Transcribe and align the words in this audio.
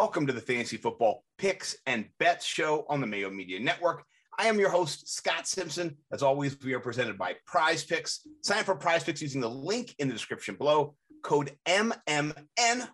Welcome 0.00 0.26
to 0.28 0.32
the 0.32 0.40
Fantasy 0.40 0.78
Football 0.78 1.24
Picks 1.36 1.76
and 1.84 2.06
Bets 2.18 2.46
Show 2.46 2.86
on 2.88 3.02
the 3.02 3.06
Mayo 3.06 3.28
Media 3.28 3.60
Network. 3.60 4.02
I 4.38 4.46
am 4.46 4.58
your 4.58 4.70
host, 4.70 5.14
Scott 5.14 5.46
Simpson. 5.46 5.94
As 6.10 6.22
always, 6.22 6.58
we 6.64 6.72
are 6.72 6.80
presented 6.80 7.18
by 7.18 7.34
Prize 7.46 7.84
Picks. 7.84 8.26
Sign 8.40 8.60
up 8.60 8.64
for 8.64 8.74
Prize 8.76 9.04
Picks 9.04 9.20
using 9.20 9.42
the 9.42 9.50
link 9.50 9.94
in 9.98 10.08
the 10.08 10.14
description 10.14 10.54
below. 10.54 10.94
Code 11.22 11.54
MMN. 11.66 12.88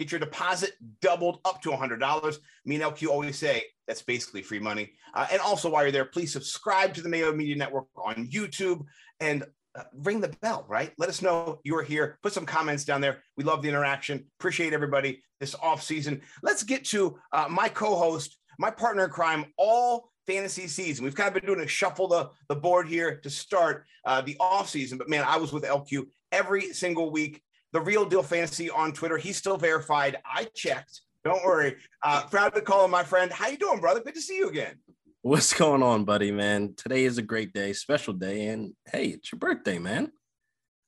Get 0.00 0.10
your 0.10 0.18
deposit 0.18 0.72
doubled 1.00 1.38
up 1.44 1.62
to 1.62 1.70
$100. 1.70 2.38
Me 2.64 2.74
and 2.74 2.84
LQ 2.84 3.06
always 3.06 3.38
say 3.38 3.62
that's 3.86 4.02
basically 4.02 4.42
free 4.42 4.58
money. 4.58 4.90
Uh, 5.14 5.28
and 5.30 5.40
also, 5.40 5.70
while 5.70 5.84
you're 5.84 5.92
there, 5.92 6.06
please 6.06 6.32
subscribe 6.32 6.92
to 6.94 7.02
the 7.02 7.08
Mayo 7.08 7.32
Media 7.32 7.54
Network 7.54 7.86
on 7.96 8.28
YouTube 8.28 8.84
and 9.20 9.46
uh, 9.78 9.84
ring 10.02 10.20
the 10.20 10.34
bell, 10.40 10.64
right? 10.68 10.92
Let 10.98 11.08
us 11.08 11.22
know 11.22 11.60
you're 11.62 11.82
here. 11.82 12.18
Put 12.22 12.32
some 12.32 12.46
comments 12.46 12.84
down 12.84 13.00
there. 13.00 13.22
We 13.36 13.44
love 13.44 13.62
the 13.62 13.68
interaction. 13.68 14.26
Appreciate 14.40 14.72
everybody 14.72 15.22
this 15.40 15.54
off 15.54 15.82
season. 15.82 16.20
Let's 16.42 16.62
get 16.62 16.84
to 16.86 17.18
uh, 17.32 17.46
my 17.48 17.68
co-host, 17.68 18.36
my 18.58 18.70
partner 18.70 19.04
in 19.04 19.10
crime, 19.10 19.46
all 19.56 20.10
fantasy 20.26 20.66
season. 20.66 21.04
We've 21.04 21.14
kind 21.14 21.28
of 21.28 21.34
been 21.34 21.46
doing 21.46 21.64
a 21.64 21.68
shuffle 21.68 22.08
the, 22.08 22.30
the 22.48 22.56
board 22.56 22.88
here 22.88 23.20
to 23.20 23.30
start 23.30 23.84
uh, 24.04 24.20
the 24.20 24.36
off 24.40 24.68
season. 24.68 24.98
But 24.98 25.08
man, 25.08 25.24
I 25.26 25.36
was 25.36 25.52
with 25.52 25.64
LQ 25.64 26.06
every 26.32 26.72
single 26.72 27.10
week. 27.10 27.40
The 27.72 27.80
real 27.80 28.04
deal 28.04 28.22
fantasy 28.22 28.70
on 28.70 28.92
Twitter. 28.92 29.18
He's 29.18 29.36
still 29.36 29.58
verified. 29.58 30.16
I 30.24 30.48
checked. 30.54 31.02
Don't 31.24 31.44
worry. 31.44 31.76
Uh, 32.02 32.24
proud 32.24 32.54
to 32.54 32.60
call 32.60 32.84
him 32.84 32.90
my 32.90 33.04
friend. 33.04 33.30
How 33.30 33.48
you 33.48 33.58
doing, 33.58 33.80
brother? 33.80 34.00
Good 34.00 34.14
to 34.14 34.22
see 34.22 34.36
you 34.36 34.48
again. 34.48 34.78
What's 35.22 35.52
going 35.52 35.82
on, 35.82 36.04
buddy, 36.04 36.30
man? 36.30 36.74
Today 36.76 37.04
is 37.04 37.18
a 37.18 37.22
great 37.22 37.52
day, 37.52 37.72
special 37.72 38.14
day, 38.14 38.46
and 38.46 38.74
hey, 38.84 39.06
it's 39.06 39.32
your 39.32 39.40
birthday, 39.40 39.80
man. 39.80 40.12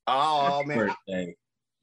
Oh 0.06 0.58
Happy 0.58 0.68
man. 0.68 0.78
Birthday. 0.78 1.34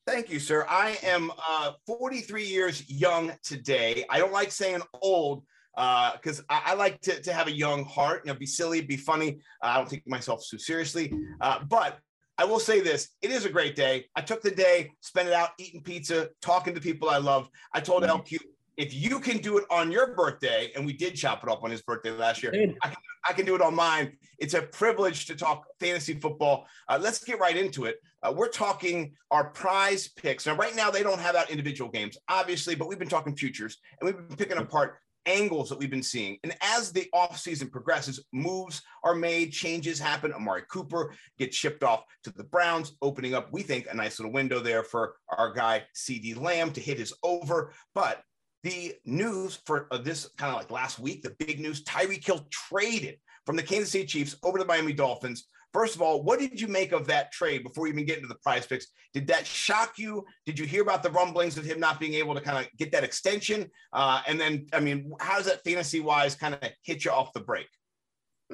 Thank 0.08 0.30
you, 0.30 0.39
sir. 0.39 0.66
I 0.70 0.98
am 1.04 1.30
uh, 1.45 1.73
43 1.86 2.45
years 2.45 2.89
young 2.89 3.34
today. 3.44 4.06
I 4.09 4.20
don't 4.20 4.31
like 4.31 4.54
saying 4.54 4.81
old 5.02 5.44
because 5.76 6.39
uh, 6.39 6.44
I, 6.50 6.62
I, 6.67 6.73
like 6.76 7.02
to, 7.02 7.22
to 7.22 7.34
have 7.34 7.48
a 7.48 7.52
young 7.52 7.84
heart, 7.84 8.22
you 8.23 8.31
know, 8.31 8.39
be 8.39 8.45
silly, 8.45 8.80
be 8.80 8.95
funny. 8.95 9.42
Uh, 9.61 9.67
I 9.67 9.78
don't 9.78 9.89
take 9.89 10.08
myself 10.08 10.42
too 10.50 10.58
seriously. 10.58 11.11
Uh, 11.42 11.59
but 11.67 12.00
I 12.38 12.45
will 12.45 12.59
say 12.59 12.80
this 12.80 13.09
it 13.22 13.30
is 13.30 13.44
a 13.44 13.50
great 13.50 13.76
day. 13.76 14.06
I 14.16 14.22
took 14.22 14.42
the 14.42 14.52
day, 14.52 14.92
spent 15.02 15.28
it 15.28 15.34
out 15.34 15.50
eating 15.59 15.84
pizza, 15.84 16.30
talking 16.42 16.73
to 16.76 16.80
people 16.80 17.09
I 17.09 17.17
love. 17.17 17.50
I 17.73 17.82
told 17.82 18.04
mm-hmm. 18.04 18.22
LQ 18.22 18.39
if 18.78 18.94
you 18.94 19.20
can 19.20 19.39
do 19.39 19.58
it 19.58 19.66
on 19.72 19.92
your 19.92 20.14
birthday, 20.14 20.72
and 20.75 20.86
we 20.86 20.94
did 20.94 21.16
chop 21.16 21.44
it 21.44 21.50
up 21.50 21.64
on 21.64 21.72
his 21.72 21.81
birthday 21.81 22.11
last 22.11 22.44
year, 22.44 22.52
I 22.53 22.88
can, 22.89 22.95
I 23.28 23.33
can, 23.33 23.45
do 23.45 23.56
it 23.56 23.61
on 23.61 23.73
mine. 23.73 24.14
It's 24.38 24.53
a 24.53 24.61
privilege 24.61 25.25
to 25.25 25.36
talk 25.36 25.66
fantasy 25.80 26.14
football. 26.14 26.67
Uh, 26.88 27.00
let's 27.02 27.23
get 27.23 27.39
right 27.39 27.58
into 27.58 27.86
it. 27.86 27.98
Uh, 28.22 28.31
we're 28.36 28.50
talking 28.50 29.14
our 29.31 29.50
prize 29.50 30.08
picks. 30.08 30.45
Now, 30.45 30.55
right 30.55 30.75
now, 30.75 30.92
they 30.92 31.02
don't 31.02 31.20
have 31.20 31.36
out 31.36 31.50
individual 31.50 31.89
games, 31.89 32.17
obviously, 32.30 32.75
but 32.75 32.88
we've 32.88 33.00
been 33.00 33.09
talking 33.09 33.36
futures 33.36 33.78
and 34.00 34.08
we've 34.08 34.28
been 34.28 34.38
picking 34.38 34.58
apart 34.58 35.00
angles 35.28 35.70
that 35.70 35.78
we've 35.78 35.89
been 35.89 36.02
seeing. 36.02 36.38
And 36.44 36.55
as 36.61 36.92
the 36.92 37.08
offseason 37.14 37.70
progresses, 37.72 38.23
moves 38.31 38.81
are 39.03 39.14
made, 39.14 39.52
changes 39.52 40.00
happen. 40.00 40.33
Amari 40.33 40.64
Cooper 40.72 41.14
gets 41.38 41.55
shipped 41.55 41.83
off 41.83 42.03
to 42.23 42.31
the 42.31 42.45
Browns, 42.45 42.94
opening 43.02 43.36
up, 43.36 43.52
we 43.52 43.61
think, 43.61 43.88
a 43.89 43.95
nice 43.95 44.20
little 44.20 44.31
window 44.31 44.59
there 44.59 44.83
for 44.83 45.16
our 45.38 45.52
guy, 45.52 45.83
CeeDee 45.95 46.39
Lamb, 46.39 46.72
to 46.72 46.81
hit 46.81 46.98
his 46.98 47.14
over. 47.23 47.73
But 47.94 48.23
the 48.68 48.96
news 49.06 49.60
for 49.66 49.88
uh, 49.92 49.98
this 49.98 50.30
kind 50.38 50.52
of 50.52 50.58
like 50.58 50.72
last 50.72 51.00
week, 51.00 51.23
the 51.23 51.36
big 51.40 51.60
news 51.60 51.84
Tyreek 51.86 52.26
Hill 52.26 52.46
traded 52.50 53.18
from 53.46 53.56
the 53.56 53.64
Kansas 53.64 53.92
City 53.92 54.06
Chiefs 54.06 54.36
over 54.44 54.58
to 54.58 54.64
the 54.64 54.68
Miami 54.68 54.92
Dolphins. 54.92 55.48
First 55.72 55.96
of 55.96 56.02
all, 56.02 56.23
what 56.23 56.40
did 56.40 56.60
you 56.60 56.68
make 56.68 56.92
of 56.92 57.08
that 57.08 57.32
trade 57.32 57.64
before 57.64 57.88
even 57.88 58.06
get 58.06 58.17
into 58.17 58.28
the 58.28 58.36
prize 58.36 58.66
picks? 58.66 58.88
Did 59.14 59.28
that 59.28 59.45
shock 59.45 59.94
you? 59.98 60.26
Did 60.45 60.60
you 60.60 60.66
hear 60.66 60.82
about 60.82 61.02
the 61.02 61.11
rumblings 61.11 61.58
of 61.58 61.64
him 61.64 61.80
not 61.80 62.00
being 62.00 62.16
able 62.16 62.33
to 62.36 62.42
kind 62.42 62.58
of 62.58 62.78
get 62.78 62.92
that 62.92 63.05
extension? 63.05 63.70
Uh, 63.94 64.22
and 64.28 64.39
then, 64.39 64.67
I 64.73 64.82
mean, 64.82 65.14
how 65.22 65.38
does 65.38 65.45
that 65.45 65.64
fantasy 65.64 66.02
wise 66.02 66.36
kind 66.36 66.54
of 66.54 66.60
hit 66.84 67.05
you 67.05 67.11
off 67.11 67.32
the 67.34 67.39
break? 67.39 67.67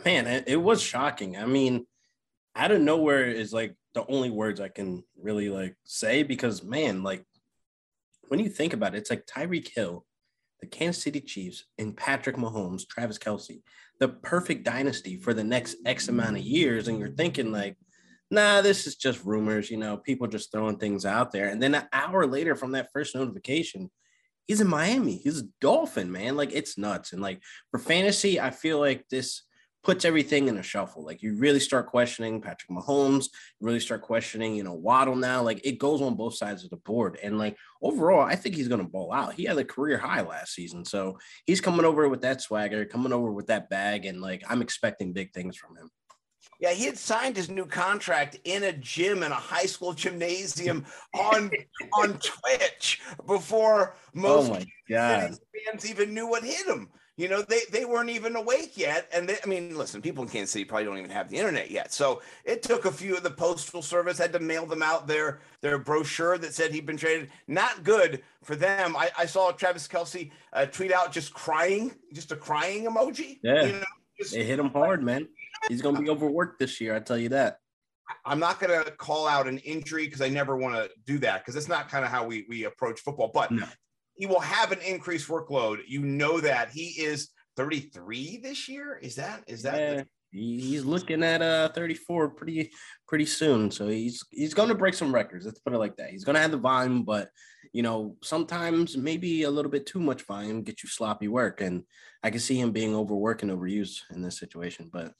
Man, 0.05 0.27
it, 0.27 0.43
it 0.47 0.57
was 0.57 0.81
shocking. 0.81 1.37
I 1.37 1.45
mean, 1.45 1.87
out 2.55 2.71
of 2.71 2.81
nowhere 2.81 3.25
is 3.25 3.51
like 3.51 3.75
the 3.95 4.05
only 4.07 4.29
words 4.29 4.59
I 4.59 4.67
can 4.67 5.03
really 5.19 5.49
like 5.49 5.75
say 5.85 6.21
because, 6.21 6.61
man, 6.63 7.01
like 7.01 7.25
when 8.33 8.39
you 8.39 8.49
think 8.49 8.73
about 8.73 8.95
it, 8.95 8.97
it's 8.97 9.11
like 9.11 9.27
Tyreek 9.27 9.69
Hill, 9.75 10.07
the 10.59 10.65
Kansas 10.65 11.03
City 11.03 11.21
Chiefs, 11.21 11.65
and 11.77 11.95
Patrick 11.95 12.35
Mahomes, 12.35 12.87
Travis 12.87 13.19
Kelce, 13.19 13.61
the 13.99 14.07
perfect 14.07 14.63
dynasty 14.63 15.17
for 15.17 15.35
the 15.35 15.43
next 15.43 15.75
X 15.85 16.07
amount 16.07 16.37
of 16.37 16.41
years. 16.41 16.87
And 16.87 16.97
you're 16.97 17.11
thinking, 17.11 17.51
like, 17.51 17.77
nah, 18.31 18.61
this 18.61 18.87
is 18.87 18.95
just 18.95 19.23
rumors, 19.23 19.69
you 19.69 19.77
know, 19.77 19.97
people 19.97 20.25
just 20.25 20.51
throwing 20.51 20.77
things 20.77 21.05
out 21.05 21.31
there. 21.31 21.49
And 21.49 21.61
then 21.61 21.75
an 21.75 21.87
hour 21.93 22.25
later 22.25 22.55
from 22.55 22.71
that 22.71 22.89
first 22.91 23.13
notification, 23.13 23.91
he's 24.47 24.61
in 24.61 24.67
Miami. 24.67 25.17
He's 25.17 25.41
a 25.41 25.47
dolphin, 25.61 26.11
man. 26.11 26.35
Like, 26.35 26.53
it's 26.53 26.75
nuts. 26.75 27.13
And 27.13 27.21
like 27.21 27.39
for 27.69 27.77
fantasy, 27.77 28.39
I 28.39 28.49
feel 28.49 28.79
like 28.79 29.07
this 29.09 29.43
puts 29.83 30.05
everything 30.05 30.47
in 30.47 30.57
a 30.57 30.63
shuffle. 30.63 31.03
Like 31.03 31.21
you 31.21 31.35
really 31.35 31.59
start 31.59 31.87
questioning 31.87 32.41
Patrick 32.41 32.69
Mahomes, 32.69 33.25
you 33.59 33.67
really 33.67 33.79
start 33.79 34.01
questioning, 34.01 34.55
you 34.55 34.63
know, 34.63 34.73
Waddle 34.73 35.15
now. 35.15 35.43
Like 35.43 35.61
it 35.65 35.77
goes 35.77 36.01
on 36.01 36.15
both 36.15 36.35
sides 36.35 36.63
of 36.63 36.69
the 36.69 36.77
board. 36.77 37.19
And 37.21 37.37
like 37.37 37.57
overall, 37.81 38.21
I 38.21 38.35
think 38.35 38.55
he's 38.55 38.67
gonna 38.69 38.83
ball 38.85 39.13
out. 39.13 39.33
He 39.33 39.43
had 39.43 39.57
a 39.57 39.65
career 39.65 39.97
high 39.97 40.21
last 40.21 40.53
season. 40.53 40.85
So 40.85 41.19
he's 41.45 41.61
coming 41.61 41.85
over 41.85 42.07
with 42.07 42.21
that 42.21 42.41
swagger, 42.41 42.85
coming 42.85 43.13
over 43.13 43.31
with 43.31 43.47
that 43.47 43.69
bag, 43.69 44.05
and 44.05 44.21
like 44.21 44.43
I'm 44.47 44.61
expecting 44.61 45.13
big 45.13 45.33
things 45.33 45.57
from 45.57 45.75
him. 45.75 45.89
Yeah, 46.59 46.71
he 46.71 46.85
had 46.85 46.97
signed 46.97 47.35
his 47.35 47.49
new 47.49 47.65
contract 47.65 48.37
in 48.45 48.63
a 48.63 48.73
gym 48.73 49.23
in 49.23 49.31
a 49.31 49.35
high 49.35 49.65
school 49.65 49.91
gymnasium 49.93 50.85
on 51.13 51.51
on 51.93 52.19
Twitch 52.19 53.01
before 53.27 53.95
oh 53.95 54.09
most 54.13 54.51
oh 54.51 54.59
fans 54.87 55.89
even 55.89 56.13
knew 56.13 56.27
what 56.27 56.43
hit 56.43 56.65
him. 56.65 56.89
You 57.15 57.27
know, 57.27 57.43
they, 57.43 57.59
they 57.71 57.85
weren't 57.85 58.09
even 58.09 58.35
awake 58.35 58.75
yet. 58.75 59.07
And 59.13 59.29
they, 59.29 59.37
I 59.43 59.47
mean, 59.47 59.77
listen, 59.77 60.01
people 60.01 60.23
in 60.23 60.29
Kansas 60.29 60.49
City 60.51 60.65
probably 60.65 60.85
don't 60.85 60.97
even 60.97 61.11
have 61.11 61.29
the 61.29 61.37
internet 61.37 61.69
yet. 61.69 61.93
So 61.93 62.23
it 62.43 62.63
took 62.63 62.85
a 62.85 62.91
few 62.91 63.15
of 63.15 63.21
the 63.21 63.29
postal 63.29 63.83
service 63.83 64.17
had 64.17 64.33
to 64.33 64.39
mail 64.39 64.65
them 64.65 64.81
out 64.81 65.05
their 65.05 65.39
their 65.61 65.77
brochure 65.77 66.39
that 66.39 66.55
said 66.55 66.71
he'd 66.71 66.87
been 66.87 66.97
traded. 66.97 67.29
Not 67.47 67.83
good 67.83 68.23
for 68.41 68.55
them. 68.55 68.95
I, 68.95 69.11
I 69.15 69.25
saw 69.27 69.51
Travis 69.51 69.87
Kelce 69.87 70.31
uh, 70.53 70.65
tweet 70.65 70.91
out 70.91 71.11
just 71.11 71.33
crying, 71.33 71.91
just 72.13 72.31
a 72.31 72.35
crying 72.35 72.85
emoji. 72.85 73.39
Yeah. 73.43 73.63
You 73.63 73.73
know, 73.73 73.83
just, 74.19 74.33
they 74.33 74.43
hit 74.43 74.57
him 74.57 74.71
hard, 74.71 75.03
man. 75.03 75.27
He's 75.69 75.83
going 75.83 75.95
to 75.95 76.01
be 76.01 76.09
overworked 76.09 76.57
this 76.57 76.81
year. 76.81 76.95
I 76.95 76.99
tell 76.99 77.17
you 77.17 77.29
that. 77.29 77.59
I'm 78.25 78.39
not 78.39 78.59
going 78.59 78.83
to 78.83 78.91
call 78.91 79.27
out 79.27 79.47
an 79.47 79.59
injury 79.59 80.05
because 80.05 80.21
I 80.21 80.29
never 80.29 80.57
want 80.57 80.75
to 80.75 80.89
do 81.05 81.19
that 81.19 81.41
because 81.41 81.55
it's 81.55 81.69
not 81.69 81.89
kind 81.89 82.03
of 82.03 82.11
how 82.11 82.25
we, 82.25 82.45
we 82.49 82.65
approach 82.65 82.99
football. 82.99 83.31
But 83.33 83.51
no 83.51 83.65
he 84.15 84.25
will 84.25 84.39
have 84.39 84.71
an 84.71 84.79
increased 84.81 85.27
workload. 85.27 85.79
You 85.87 86.01
know 86.01 86.39
that 86.39 86.69
he 86.69 86.87
is 87.01 87.29
33 87.57 88.37
this 88.37 88.67
year. 88.67 88.99
Is 89.01 89.15
that 89.15 89.43
is 89.47 89.63
that? 89.63 89.79
Yeah, 89.79 89.95
the- 89.95 90.07
he's 90.33 90.83
looking 90.83 91.23
at 91.23 91.41
uh 91.41 91.69
34 91.69 92.29
pretty 92.29 92.71
pretty 93.07 93.25
soon. 93.25 93.69
So 93.71 93.87
he's 93.87 94.23
he's 94.31 94.53
going 94.53 94.69
to 94.69 94.75
break 94.75 94.93
some 94.93 95.13
records. 95.13 95.45
Let's 95.45 95.59
put 95.59 95.73
it 95.73 95.77
like 95.77 95.95
that. 95.97 96.09
He's 96.09 96.23
going 96.23 96.35
to 96.35 96.41
have 96.41 96.51
the 96.51 96.57
volume, 96.57 97.03
but 97.03 97.29
you 97.71 97.83
know 97.83 98.17
sometimes 98.23 98.97
maybe 98.97 99.43
a 99.43 99.51
little 99.51 99.71
bit 99.71 99.85
too 99.85 99.99
much 99.99 100.23
volume 100.23 100.63
get 100.63 100.83
you 100.83 100.89
sloppy 100.89 101.27
work, 101.27 101.61
and 101.61 101.83
I 102.23 102.29
can 102.29 102.39
see 102.39 102.59
him 102.59 102.71
being 102.71 102.95
overworked 102.95 103.43
and 103.43 103.51
overused 103.51 104.01
in 104.11 104.21
this 104.21 104.39
situation. 104.39 104.89
But 104.91 105.13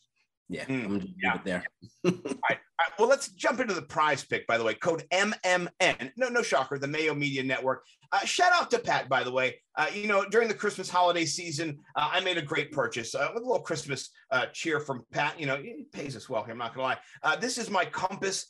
yeah, 0.50 0.66
mm, 0.66 0.86
I'm 0.86 1.00
just 1.00 1.14
yeah. 1.22 1.38
there. 1.44 1.64
all, 2.06 2.12
right, 2.14 2.58
all 2.58 2.58
right, 2.80 3.00
well, 3.00 3.08
let's 3.08 3.30
jump 3.30 3.60
into 3.60 3.74
the 3.74 3.82
prize 3.82 4.24
pick. 4.24 4.48
By 4.48 4.58
the 4.58 4.64
way, 4.64 4.74
code 4.74 5.04
MMN. 5.12 6.12
No, 6.18 6.30
no 6.30 6.42
shocker. 6.42 6.78
The 6.78 6.88
Mayo 6.88 7.14
Media 7.14 7.44
Network. 7.44 7.86
Uh, 8.12 8.20
shout 8.20 8.52
out 8.54 8.70
to 8.72 8.80
Pat. 8.80 9.10
By 9.10 9.24
the 9.24 9.32
way, 9.32 9.56
uh, 9.76 9.88
you 9.94 10.08
know 10.08 10.26
during 10.26 10.48
the 10.48 10.54
Christmas 10.54 10.90
holiday 10.90 11.26
season, 11.26 11.80
uh, 11.96 12.10
I 12.12 12.20
made 12.20 12.38
a 12.38 12.42
great 12.42 12.72
purchase 12.72 13.16
uh, 13.16 13.30
with 13.34 13.44
a 13.44 13.46
little 13.46 13.62
Christmas 13.62 14.10
uh, 14.31 14.48
cheer 14.54 14.80
from 14.80 15.06
Pat. 15.12 15.40
You 15.40 15.46
know, 15.46 15.56
it 15.56 15.92
pays 15.92 16.16
us 16.16 16.30
well 16.30 16.44
here. 16.44 16.52
I'm 16.52 16.58
not 16.58 16.74
gonna 16.74 16.88
lie. 16.88 16.98
Uh, 17.22 17.36
this 17.36 17.58
is 17.58 17.70
my 17.70 17.86
Compass 17.86 18.48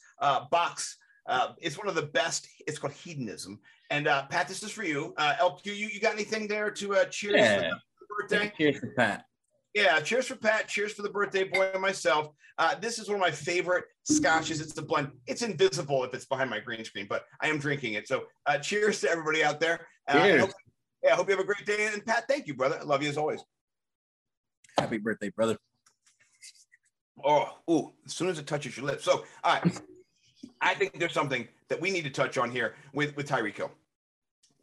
box. 0.52 0.98
it's 1.60 1.78
one 1.78 1.88
of 1.88 1.96
the 1.96 2.04
best. 2.14 2.48
It's 2.68 2.80
called 2.80 2.94
Hedonism. 2.94 3.60
And 3.90 4.06
Pat, 4.06 4.48
this 4.48 4.64
is 4.64 4.72
for 4.72 4.84
you. 4.84 5.14
LQ, 5.18 5.66
you 5.66 5.88
you 5.88 6.00
got 6.00 6.14
anything 6.14 6.48
there 6.48 6.72
to 6.72 7.06
cheer 7.10 7.36
yeah. 7.36 7.58
for 7.58 7.62
the 8.00 8.38
birthday? 8.38 8.54
Cheers 8.58 8.80
for 8.80 8.94
Pat. 8.98 9.26
Yeah, 9.74 10.00
cheers 10.02 10.28
for 10.28 10.36
Pat. 10.36 10.68
Cheers 10.68 10.94
for 10.94 11.02
the 11.02 11.10
birthday 11.10 11.46
boy 11.46 11.70
and 11.74 11.81
myself. 11.81 12.30
Uh, 12.60 12.75
this 12.80 13.00
is 13.00 13.08
one 13.08 13.16
of 13.16 13.22
my 13.22 13.31
favorite 13.31 13.86
scotches. 14.04 14.62
It's 14.62 14.78
a 14.78 14.81
blend. 14.84 15.10
It's 15.25 15.42
invisible 15.42 16.04
if 16.04 16.14
it's 16.14 16.25
behind 16.25 16.50
my 16.50 16.60
green 16.60 16.86
screen, 16.86 17.08
but 17.10 17.25
I 17.42 17.48
am 17.48 17.58
drinking 17.58 17.94
it. 17.94 18.08
So 18.08 18.25
uh, 18.46 18.60
cheers 18.60 19.02
to 19.02 19.10
everybody 19.10 19.44
out 19.44 19.60
there. 19.60 19.88
Uh, 20.08 20.22
cheers. 20.22 20.36
I 20.36 20.46
hope, 20.46 20.52
yeah, 21.04 21.12
I 21.14 21.16
hope 21.16 21.28
you 21.28 21.36
have 21.36 21.44
a 21.44 21.48
great 21.48 21.66
day. 21.66 21.90
And 21.92 22.06
Pat, 22.06 22.25
thank 22.28 22.46
you, 22.46 22.54
brother. 22.54 22.78
I 22.80 22.84
love 22.84 23.02
you 23.02 23.10
as 23.10 23.18
always. 23.18 23.42
Happy 24.78 24.98
birthday, 24.98 25.30
brother. 25.30 25.58
Oh, 27.26 27.58
ooh, 27.69 27.94
as 28.06 28.14
soon 28.14 28.30
as 28.30 28.38
it 28.38 28.46
touches 28.46 28.78
your 28.78 28.86
lips. 28.86 29.04
So, 29.04 29.24
all 29.44 29.56
right. 29.56 29.81
I 30.62 30.76
think 30.76 31.00
there's 31.00 31.14
something 31.14 31.48
that 31.69 31.80
we 31.80 31.90
need 31.90 32.04
to 32.04 32.10
touch 32.10 32.38
on 32.38 32.52
here 32.52 32.76
with, 32.94 33.16
with 33.16 33.28
Tyreek 33.28 33.56
Hill. 33.56 33.72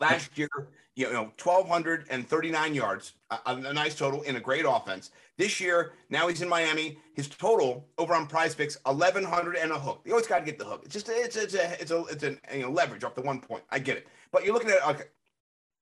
Last 0.01 0.39
year, 0.39 0.49
you 0.97 1.13
know, 1.13 1.31
1,239 1.43 2.75
yards, 2.75 3.13
a, 3.31 3.39
a, 3.47 3.73
nice 3.73 3.95
total 3.95 4.23
in 4.23 4.37
a 4.37 4.41
great 4.41 4.65
offense. 4.67 5.11
This 5.37 5.61
year, 5.61 5.93
now 6.09 6.29
he's 6.29 6.43
in 6.43 6.49
Miami. 6.49 6.99
His 7.15 7.29
total 7.29 7.87
over 7.99 8.15
on 8.15 8.27
Prize 8.27 8.55
Picks, 8.55 8.79
1,100 8.85 9.57
and 9.57 9.73
a 9.73 9.79
hook. 9.79 10.01
You 10.05 10.13
always 10.13 10.27
got 10.27 10.39
to 10.41 10.45
get 10.45 10.59
the 10.59 10.65
hook. 10.65 10.83
It's 10.85 10.95
just 10.95 11.09
it's 11.09 11.37
it's 11.37 11.55
a 11.55 11.81
it's 11.81 11.91
a 11.91 12.05
it's 12.05 12.25
a 12.25 12.37
you 12.55 12.63
know, 12.63 12.71
leverage 12.71 13.05
off 13.05 13.15
the 13.15 13.23
one 13.23 13.41
point. 13.41 13.63
I 13.71 13.79
get 13.79 13.99
it, 13.99 14.09
but 14.33 14.45
you're 14.45 14.55
looking 14.55 14.71
at 14.71 14.87
okay, 14.89 15.05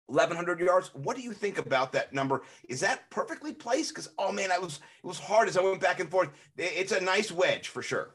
1100 0.07 0.61
yards. 0.61 0.95
What 0.95 1.17
do 1.17 1.23
you 1.23 1.33
think 1.33 1.59
about 1.59 1.93
that 1.93 2.13
number? 2.13 2.43
Is 2.69 2.81
that 2.81 3.09
perfectly 3.11 3.53
placed? 3.53 3.91
Because 3.91 4.11
oh 4.19 4.33
man, 4.33 4.51
I 4.51 4.59
was 4.59 4.81
it 5.03 5.07
was 5.07 5.19
hard 5.19 5.49
as 5.49 5.57
I 5.57 5.63
went 5.63 5.81
back 5.81 6.01
and 6.01 6.11
forth. 6.11 6.31
It's 6.57 6.93
a 6.93 7.01
nice 7.01 7.31
wedge 7.31 7.69
for 7.69 7.83
sure. 7.83 8.15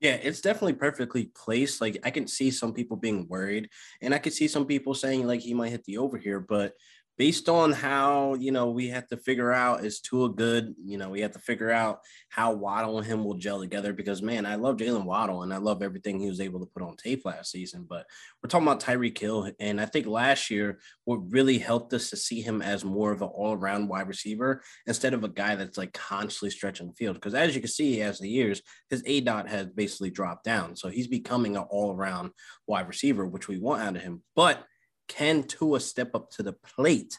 Yeah, 0.00 0.14
it's 0.14 0.40
definitely 0.40 0.74
perfectly 0.74 1.32
placed. 1.34 1.80
Like 1.80 1.98
I 2.04 2.10
can 2.10 2.28
see 2.28 2.50
some 2.52 2.72
people 2.72 2.96
being 2.96 3.26
worried, 3.28 3.68
and 4.00 4.14
I 4.14 4.18
can 4.18 4.30
see 4.32 4.46
some 4.46 4.64
people 4.66 4.94
saying 4.94 5.26
like 5.26 5.40
he 5.40 5.54
might 5.54 5.70
hit 5.70 5.84
the 5.84 5.98
over 5.98 6.16
here, 6.16 6.38
but 6.38 6.74
based 7.18 7.48
on 7.48 7.72
how 7.72 8.34
you 8.34 8.52
know 8.52 8.70
we 8.70 8.88
have 8.88 9.06
to 9.08 9.16
figure 9.16 9.52
out 9.52 9.84
is 9.84 10.00
Tua 10.00 10.28
good. 10.30 10.74
You 10.82 10.96
know, 10.96 11.10
we 11.10 11.20
have 11.20 11.32
to 11.32 11.40
figure 11.40 11.70
out 11.70 11.98
how 12.28 12.52
Waddle 12.52 12.98
and 12.98 13.06
him 13.06 13.24
will 13.24 13.34
gel 13.34 13.60
together 13.60 13.92
because 13.92 14.22
man, 14.22 14.46
I 14.46 14.54
love 14.54 14.76
Jaylen 14.76 15.04
Waddle 15.04 15.42
and 15.42 15.52
I 15.52 15.56
love 15.56 15.82
everything 15.82 16.20
he 16.20 16.28
was 16.28 16.40
able 16.40 16.60
to 16.60 16.66
put 16.66 16.82
on 16.82 16.96
tape 16.96 17.24
last 17.24 17.50
season. 17.50 17.86
But 17.88 18.06
we're 18.42 18.48
talking 18.48 18.66
about 18.66 18.80
Tyreek 18.80 19.18
Hill, 19.18 19.50
and 19.58 19.80
I 19.80 19.86
think 19.86 20.06
last 20.06 20.48
year 20.48 20.78
what 21.04 21.32
really 21.32 21.58
helped 21.58 21.92
us 21.92 22.10
to 22.10 22.16
see 22.16 22.40
him 22.40 22.62
as 22.62 22.84
more 22.84 23.12
of 23.12 23.20
an 23.20 23.28
all-around 23.28 23.88
wide 23.88 24.08
receiver 24.08 24.62
instead 24.86 25.12
of 25.12 25.24
a 25.24 25.28
guy 25.28 25.56
that's 25.56 25.76
like 25.76 25.92
constantly 25.92 26.50
stretching 26.50 26.86
the 26.86 26.92
field. 26.92 27.16
Because 27.16 27.34
as 27.34 27.54
you 27.54 27.60
can 27.60 27.68
see, 27.68 28.00
as 28.00 28.20
the 28.20 28.28
years, 28.28 28.62
his 28.90 29.02
aDOT 29.02 29.48
has 29.48 29.66
basically 29.66 30.10
dropped 30.10 30.44
down, 30.44 30.76
so 30.76 30.88
he's 30.88 31.08
becoming 31.08 31.56
an 31.56 31.64
all-around 31.68 32.30
wide 32.68 32.86
receiver, 32.86 33.26
which 33.26 33.48
we 33.48 33.58
want 33.58 33.82
out 33.82 33.96
of 33.96 34.02
him, 34.02 34.22
but 34.36 34.64
can 35.08 35.42
Tua 35.42 35.80
step 35.80 36.14
up 36.14 36.30
to 36.32 36.42
the 36.42 36.52
plate 36.52 37.18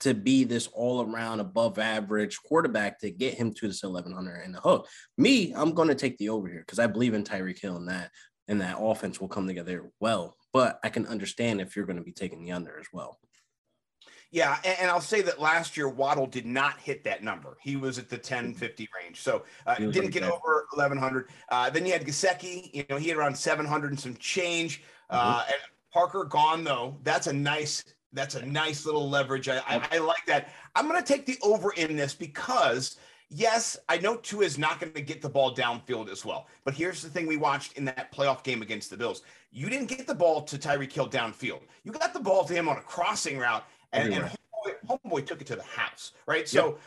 to 0.00 0.14
be 0.14 0.44
this 0.44 0.66
all 0.68 1.02
around 1.02 1.40
above 1.40 1.78
average 1.78 2.42
quarterback 2.42 2.98
to 3.00 3.10
get 3.10 3.34
him 3.34 3.52
to 3.54 3.66
this 3.66 3.82
1100 3.82 4.42
and 4.44 4.54
the 4.54 4.60
hook? 4.60 4.88
Me, 5.18 5.52
I'm 5.54 5.72
going 5.72 5.88
to 5.88 5.94
take 5.94 6.18
the 6.18 6.28
over 6.28 6.48
here 6.48 6.60
because 6.60 6.78
I 6.78 6.86
believe 6.86 7.14
in 7.14 7.24
Tyreek 7.24 7.60
Hill 7.60 7.76
and 7.76 7.88
that 7.88 8.10
and 8.48 8.60
that 8.60 8.76
offense 8.78 9.20
will 9.20 9.28
come 9.28 9.46
together 9.46 9.90
well. 10.00 10.36
But 10.52 10.78
I 10.84 10.88
can 10.88 11.06
understand 11.06 11.60
if 11.60 11.74
you're 11.74 11.86
going 11.86 11.96
to 11.96 12.02
be 12.02 12.12
taking 12.12 12.44
the 12.44 12.52
under 12.52 12.78
as 12.78 12.86
well. 12.92 13.18
Yeah, 14.30 14.58
and, 14.64 14.90
I'll 14.90 15.00
say 15.00 15.22
that 15.22 15.40
last 15.40 15.76
year 15.76 15.88
Waddle 15.88 16.26
did 16.26 16.44
not 16.44 16.80
hit 16.80 17.04
that 17.04 17.22
number. 17.22 17.56
He 17.62 17.76
was 17.76 18.00
at 18.00 18.08
the 18.08 18.16
1050 18.16 18.88
range, 19.00 19.20
so 19.20 19.44
uh, 19.64 19.76
didn't 19.76 20.10
get 20.10 20.24
over 20.24 20.66
1100. 20.72 21.28
Uh, 21.50 21.70
then 21.70 21.86
you 21.86 21.92
had 21.92 22.04
Gesicki, 22.04 22.68
you 22.74 22.84
know, 22.90 22.96
he 22.96 23.08
had 23.08 23.16
around 23.16 23.36
700 23.36 23.92
and 23.92 24.00
some 24.00 24.16
change. 24.16 24.82
Uh, 25.08 25.38
mm-hmm. 25.38 25.52
and 25.52 25.60
Parker 25.94 26.24
gone 26.24 26.64
though. 26.64 26.96
That's 27.04 27.28
a 27.28 27.32
nice. 27.32 27.84
That's 28.12 28.36
a 28.36 28.46
nice 28.46 28.86
little 28.86 29.10
leverage. 29.10 29.48
I, 29.48 29.58
I, 29.66 29.88
I 29.92 29.98
like 29.98 30.24
that. 30.26 30.50
I'm 30.76 30.86
going 30.86 31.02
to 31.02 31.06
take 31.06 31.26
the 31.26 31.36
over 31.42 31.72
in 31.72 31.96
this 31.96 32.14
because 32.14 32.96
yes, 33.28 33.76
I 33.88 33.98
know 33.98 34.16
Tua 34.16 34.44
is 34.44 34.56
not 34.58 34.80
going 34.80 34.92
to 34.92 35.02
get 35.02 35.20
the 35.20 35.28
ball 35.28 35.54
downfield 35.54 36.08
as 36.08 36.24
well. 36.24 36.46
But 36.64 36.74
here's 36.74 37.02
the 37.02 37.08
thing 37.08 37.26
we 37.26 37.36
watched 37.36 37.76
in 37.76 37.84
that 37.86 38.12
playoff 38.12 38.44
game 38.44 38.62
against 38.62 38.90
the 38.90 38.96
Bills. 38.96 39.22
You 39.50 39.68
didn't 39.68 39.88
get 39.88 40.06
the 40.06 40.14
ball 40.14 40.42
to 40.42 40.58
Tyreek 40.58 40.92
Hill 40.92 41.08
downfield. 41.08 41.62
You 41.82 41.92
got 41.92 42.14
the 42.14 42.20
ball 42.20 42.44
to 42.44 42.54
him 42.54 42.68
on 42.68 42.76
a 42.76 42.82
crossing 42.82 43.38
route, 43.38 43.64
and, 43.92 44.12
and 44.12 44.24
homeboy, 44.24 44.98
homeboy, 45.04 45.26
took 45.26 45.40
it 45.40 45.46
to 45.48 45.56
the 45.56 45.62
house, 45.62 46.12
right? 46.26 46.48
So 46.48 46.66
yep. 46.66 46.78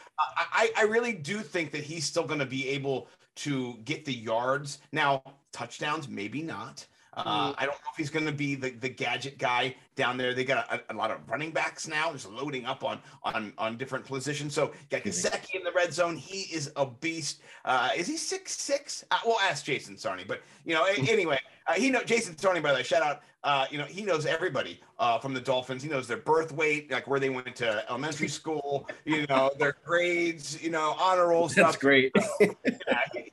I, 0.53 0.71
I 0.77 0.83
really 0.83 1.13
do 1.13 1.39
think 1.39 1.71
that 1.71 1.83
he's 1.83 2.05
still 2.05 2.23
going 2.23 2.39
to 2.39 2.45
be 2.45 2.67
able 2.69 3.09
to 3.37 3.77
get 3.85 4.05
the 4.05 4.13
yards. 4.13 4.79
Now, 4.91 5.23
touchdowns, 5.51 6.07
maybe 6.07 6.41
not. 6.41 6.85
Uh, 7.17 7.53
I 7.57 7.65
don't 7.65 7.73
know 7.73 7.89
if 7.91 7.97
he's 7.97 8.11
going 8.11 8.27
to 8.27 8.31
be 8.31 8.53
the, 8.53 8.69
the 8.69 8.89
gadget 8.89 9.39
guy 9.39 9.75
down 9.95 10.17
there. 10.17 10.35
They 10.35 10.45
got 10.45 10.71
a, 10.71 10.93
a, 10.93 10.95
lot 10.95 11.09
of 11.09 11.17
running 11.27 11.49
backs 11.49 11.87
now, 11.87 12.11
just 12.11 12.29
loading 12.29 12.65
up 12.65 12.83
on 12.83 12.99
on 13.23 13.53
on 13.57 13.75
different 13.75 14.05
positions. 14.05 14.53
So 14.53 14.71
got 14.91 15.01
Gesicki 15.01 15.55
in 15.55 15.63
the 15.63 15.71
red 15.71 15.91
zone. 15.91 16.15
He 16.15 16.41
is 16.53 16.71
a 16.75 16.85
beast. 16.85 17.41
Uh, 17.65 17.89
is 17.97 18.05
he 18.05 18.17
six 18.17 18.53
six? 18.53 19.03
Uh, 19.09 19.17
we'll 19.25 19.39
ask 19.39 19.65
Jason 19.65 19.95
Sarney, 19.95 20.27
but 20.27 20.43
you 20.63 20.75
know, 20.75 20.83
anyway, 21.09 21.39
uh, 21.67 21.73
he 21.73 21.89
know 21.89 22.03
Jason 22.03 22.35
Sarney 22.35 22.61
by 22.61 22.71
the 22.71 22.75
way. 22.75 22.83
Shout 22.83 23.01
out. 23.01 23.21
Uh, 23.43 23.65
you 23.71 23.77
know, 23.77 23.85
he 23.85 24.01
knows 24.01 24.25
everybody 24.25 24.79
uh, 24.99 25.17
from 25.19 25.33
the 25.33 25.39
Dolphins. 25.39 25.81
He 25.81 25.89
knows 25.89 26.07
their 26.07 26.17
birth 26.17 26.51
weight, 26.51 26.91
like 26.91 27.07
where 27.07 27.19
they 27.19 27.29
went 27.29 27.55
to 27.57 27.89
elementary 27.89 28.27
school. 28.27 28.89
You 29.05 29.25
know, 29.27 29.51
their 29.59 29.77
grades. 29.85 30.61
You 30.61 30.71
know, 30.71 30.95
honor 30.99 31.27
roll 31.27 31.47
stuff. 31.47 31.67
That's 31.67 31.77
great. 31.77 32.11
yeah, 32.39 32.51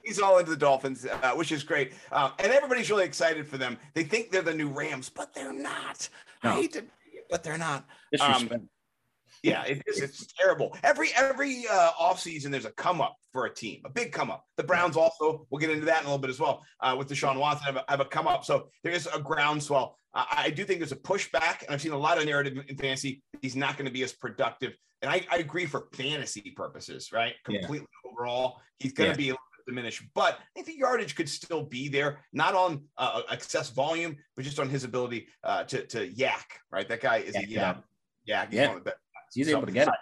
he's 0.02 0.20
all 0.20 0.38
into 0.38 0.50
the 0.50 0.56
Dolphins, 0.56 1.06
uh, 1.06 1.32
which 1.32 1.52
is 1.52 1.64
great. 1.64 1.94
Uh, 2.12 2.30
and 2.38 2.52
everybody's 2.52 2.90
really 2.90 3.04
excited 3.04 3.48
for 3.48 3.58
them. 3.58 3.76
They 3.94 4.04
think 4.04 4.30
they're 4.30 4.42
the 4.42 4.54
new 4.54 4.68
Rams, 4.68 5.08
but 5.08 5.34
they're 5.34 5.52
not. 5.52 6.08
No. 6.42 6.50
I 6.50 6.54
hate 6.54 6.72
to, 6.74 6.84
but 7.30 7.42
they're 7.42 7.58
not. 7.58 7.84
Um, 8.20 8.68
yeah, 9.44 9.64
it 9.64 9.82
is. 9.86 10.00
It's 10.00 10.26
terrible. 10.38 10.76
Every 10.82 11.10
every 11.14 11.64
uh, 11.70 11.90
offseason, 12.00 12.50
there's 12.50 12.64
a 12.64 12.72
come 12.72 13.00
up 13.00 13.16
for 13.32 13.44
a 13.44 13.54
team, 13.54 13.82
a 13.84 13.90
big 13.90 14.10
come 14.10 14.30
up. 14.30 14.44
The 14.56 14.62
Browns 14.62 14.96
also, 14.96 15.46
we'll 15.50 15.58
get 15.58 15.70
into 15.70 15.84
that 15.86 16.00
in 16.00 16.06
a 16.06 16.08
little 16.08 16.18
bit 16.18 16.30
as 16.30 16.40
well 16.40 16.64
uh, 16.80 16.94
with 16.98 17.08
Deshaun 17.08 17.38
Watson, 17.38 17.66
have 17.66 17.76
a, 17.76 17.84
have 17.88 18.00
a 18.00 18.06
come 18.06 18.26
up. 18.26 18.44
So 18.44 18.68
there 18.82 18.92
is 18.92 19.06
a 19.14 19.20
groundswell. 19.20 19.96
Uh, 20.14 20.24
I 20.30 20.50
do 20.50 20.64
think 20.64 20.80
there's 20.80 20.92
a 20.92 20.96
pushback, 20.96 21.62
and 21.62 21.70
I've 21.70 21.82
seen 21.82 21.92
a 21.92 21.98
lot 21.98 22.18
of 22.18 22.24
narrative 22.24 22.56
in 22.68 22.76
fantasy. 22.76 23.22
He's 23.42 23.56
not 23.56 23.76
going 23.76 23.86
to 23.86 23.92
be 23.92 24.02
as 24.02 24.12
productive. 24.12 24.72
And 25.02 25.10
I, 25.10 25.26
I, 25.30 25.36
agree 25.36 25.66
for 25.66 25.88
fantasy 25.92 26.54
purposes, 26.56 27.10
right? 27.12 27.34
Completely 27.44 27.86
yeah. 28.04 28.10
overall, 28.10 28.62
he's 28.78 28.94
going 28.94 29.12
to 29.12 29.12
yeah. 29.12 29.16
be 29.16 29.28
a 29.28 29.32
little 29.32 29.44
bit 29.58 29.66
diminished, 29.66 30.02
but 30.14 30.38
I 30.38 30.54
think 30.54 30.66
the 30.66 30.78
yardage 30.78 31.14
could 31.14 31.28
still 31.28 31.62
be 31.62 31.88
there, 31.88 32.20
not 32.32 32.54
on 32.54 32.84
uh, 32.96 33.20
excess 33.30 33.68
volume, 33.68 34.16
but 34.34 34.46
just 34.46 34.58
on 34.58 34.70
his 34.70 34.84
ability 34.84 35.26
uh, 35.42 35.64
to, 35.64 35.84
to 35.88 36.08
yak, 36.08 36.60
right? 36.70 36.88
That 36.88 37.02
guy 37.02 37.18
is 37.18 37.34
yeah, 37.34 37.40
a 37.40 37.46
yak. 37.46 37.84
Yeah, 38.24 38.46
yeah. 38.50 38.78
He's 39.34 39.48
so, 39.48 39.56
able 39.58 39.66
to 39.66 39.72
get 39.72 39.88
it. 39.88 39.94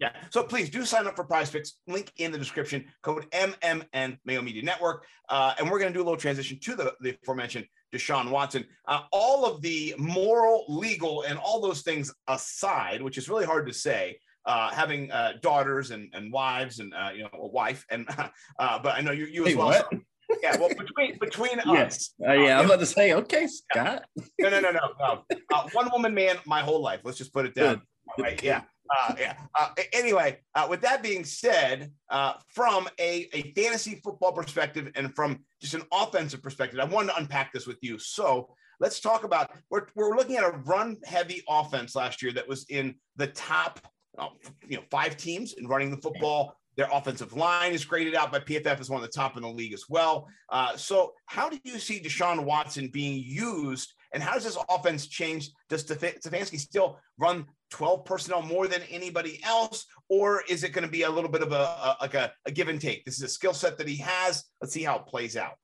Yeah. 0.00 0.12
So 0.30 0.44
please 0.44 0.70
do 0.70 0.84
sign 0.84 1.06
up 1.06 1.16
for 1.16 1.24
Prize 1.24 1.50
Picks. 1.50 1.74
Link 1.86 2.12
in 2.18 2.30
the 2.30 2.38
description. 2.38 2.84
Code 3.02 3.28
MMN 3.30 4.18
Mayo 4.24 4.42
Media 4.42 4.62
Network. 4.62 5.04
Uh, 5.28 5.54
and 5.58 5.68
we're 5.70 5.78
going 5.78 5.92
to 5.92 5.96
do 5.96 6.02
a 6.02 6.06
little 6.06 6.18
transition 6.18 6.58
to 6.60 6.76
the, 6.76 6.94
the 7.00 7.16
aforementioned 7.22 7.66
Deshaun 7.92 8.30
Watson. 8.30 8.64
Uh, 8.86 9.02
all 9.12 9.44
of 9.44 9.60
the 9.60 9.94
moral, 9.98 10.64
legal, 10.68 11.22
and 11.22 11.38
all 11.38 11.60
those 11.60 11.82
things 11.82 12.12
aside, 12.28 13.02
which 13.02 13.18
is 13.18 13.28
really 13.28 13.44
hard 13.44 13.66
to 13.66 13.72
say. 13.72 14.18
Uh, 14.46 14.70
having 14.70 15.10
uh, 15.10 15.32
daughters 15.42 15.90
and, 15.90 16.08
and 16.14 16.32
wives 16.32 16.78
and 16.78 16.94
uh, 16.94 17.10
you 17.14 17.22
know 17.22 17.28
a 17.34 17.46
wife 17.48 17.84
and 17.90 18.08
uh, 18.58 18.78
but 18.78 18.94
I 18.94 19.02
know 19.02 19.10
you 19.10 19.26
you 19.26 19.42
as 19.44 19.50
hey, 19.50 19.56
well. 19.56 19.72
So, 19.90 20.00
yeah, 20.42 20.56
well, 20.56 20.70
between 20.70 21.18
between 21.18 21.60
yes, 21.66 22.14
uh, 22.26 22.32
yeah, 22.32 22.58
I'm 22.58 22.64
about 22.64 22.80
to 22.80 22.86
say, 22.86 23.12
okay, 23.12 23.46
Scott. 23.46 24.04
no, 24.38 24.48
no, 24.48 24.60
no, 24.60 24.70
no, 24.70 24.80
no. 24.98 25.24
Uh, 25.52 25.68
one 25.72 25.90
woman 25.92 26.14
man, 26.14 26.36
my 26.46 26.60
whole 26.60 26.80
life. 26.80 27.00
Let's 27.04 27.18
just 27.18 27.34
put 27.34 27.44
it 27.44 27.54
down. 27.54 27.82
Right? 28.18 28.42
Yeah, 28.42 28.62
uh, 28.96 29.14
yeah. 29.18 29.34
Uh, 29.58 29.68
anyway, 29.92 30.38
uh, 30.54 30.66
with 30.68 30.80
that 30.82 31.02
being 31.02 31.24
said, 31.24 31.92
uh, 32.10 32.34
from 32.48 32.88
a, 32.98 33.28
a 33.32 33.52
fantasy 33.52 34.00
football 34.02 34.32
perspective 34.32 34.90
and 34.94 35.14
from 35.14 35.40
just 35.60 35.74
an 35.74 35.82
offensive 35.92 36.42
perspective, 36.42 36.80
I 36.80 36.84
wanted 36.84 37.12
to 37.12 37.18
unpack 37.18 37.52
this 37.52 37.66
with 37.66 37.78
you. 37.82 37.98
So 37.98 38.48
let's 38.80 39.00
talk 39.00 39.24
about 39.24 39.50
we're, 39.70 39.86
we're 39.94 40.16
looking 40.16 40.36
at 40.36 40.44
a 40.44 40.58
run 40.64 40.96
heavy 41.04 41.42
offense 41.48 41.94
last 41.94 42.22
year 42.22 42.32
that 42.32 42.48
was 42.48 42.64
in 42.68 42.94
the 43.16 43.28
top 43.28 43.80
uh, 44.18 44.28
you 44.66 44.76
know 44.76 44.82
five 44.90 45.16
teams 45.16 45.54
in 45.54 45.66
running 45.66 45.90
the 45.90 45.96
football. 45.98 46.54
Their 46.76 46.88
offensive 46.92 47.32
line 47.32 47.72
is 47.72 47.84
graded 47.84 48.14
out 48.14 48.30
by 48.30 48.38
PFF 48.38 48.78
as 48.78 48.88
one 48.88 49.02
of 49.02 49.08
the 49.08 49.12
top 49.12 49.36
in 49.36 49.42
the 49.42 49.48
league 49.48 49.72
as 49.72 49.84
well. 49.88 50.28
So, 50.76 51.12
how 51.26 51.48
do 51.48 51.58
you 51.64 51.76
see 51.80 52.00
Deshaun 52.00 52.44
Watson 52.44 52.86
being 52.86 53.20
used, 53.20 53.94
and 54.12 54.22
how 54.22 54.34
does 54.34 54.44
this 54.44 54.58
offense 54.68 55.06
change? 55.06 55.50
Does 55.68 55.84
Stefanski 55.84 56.58
still 56.58 56.98
run 57.18 57.46
12 57.70 58.04
personnel 58.04 58.42
more 58.42 58.66
than 58.66 58.82
anybody 58.90 59.40
else? 59.44 59.84
Or 60.08 60.42
is 60.48 60.64
it 60.64 60.72
going 60.72 60.84
to 60.84 60.90
be 60.90 61.02
a 61.02 61.10
little 61.10 61.30
bit 61.30 61.42
of 61.42 61.52
a, 61.52 61.56
a 61.56 61.96
like 62.00 62.14
a, 62.14 62.32
a 62.46 62.50
give 62.50 62.68
and 62.68 62.80
take? 62.80 63.04
This 63.04 63.18
is 63.18 63.22
a 63.22 63.28
skill 63.28 63.52
set 63.52 63.76
that 63.78 63.88
he 63.88 63.96
has. 63.96 64.44
Let's 64.60 64.72
see 64.72 64.82
how 64.82 64.96
it 64.96 65.06
plays 65.06 65.36
out 65.36 65.54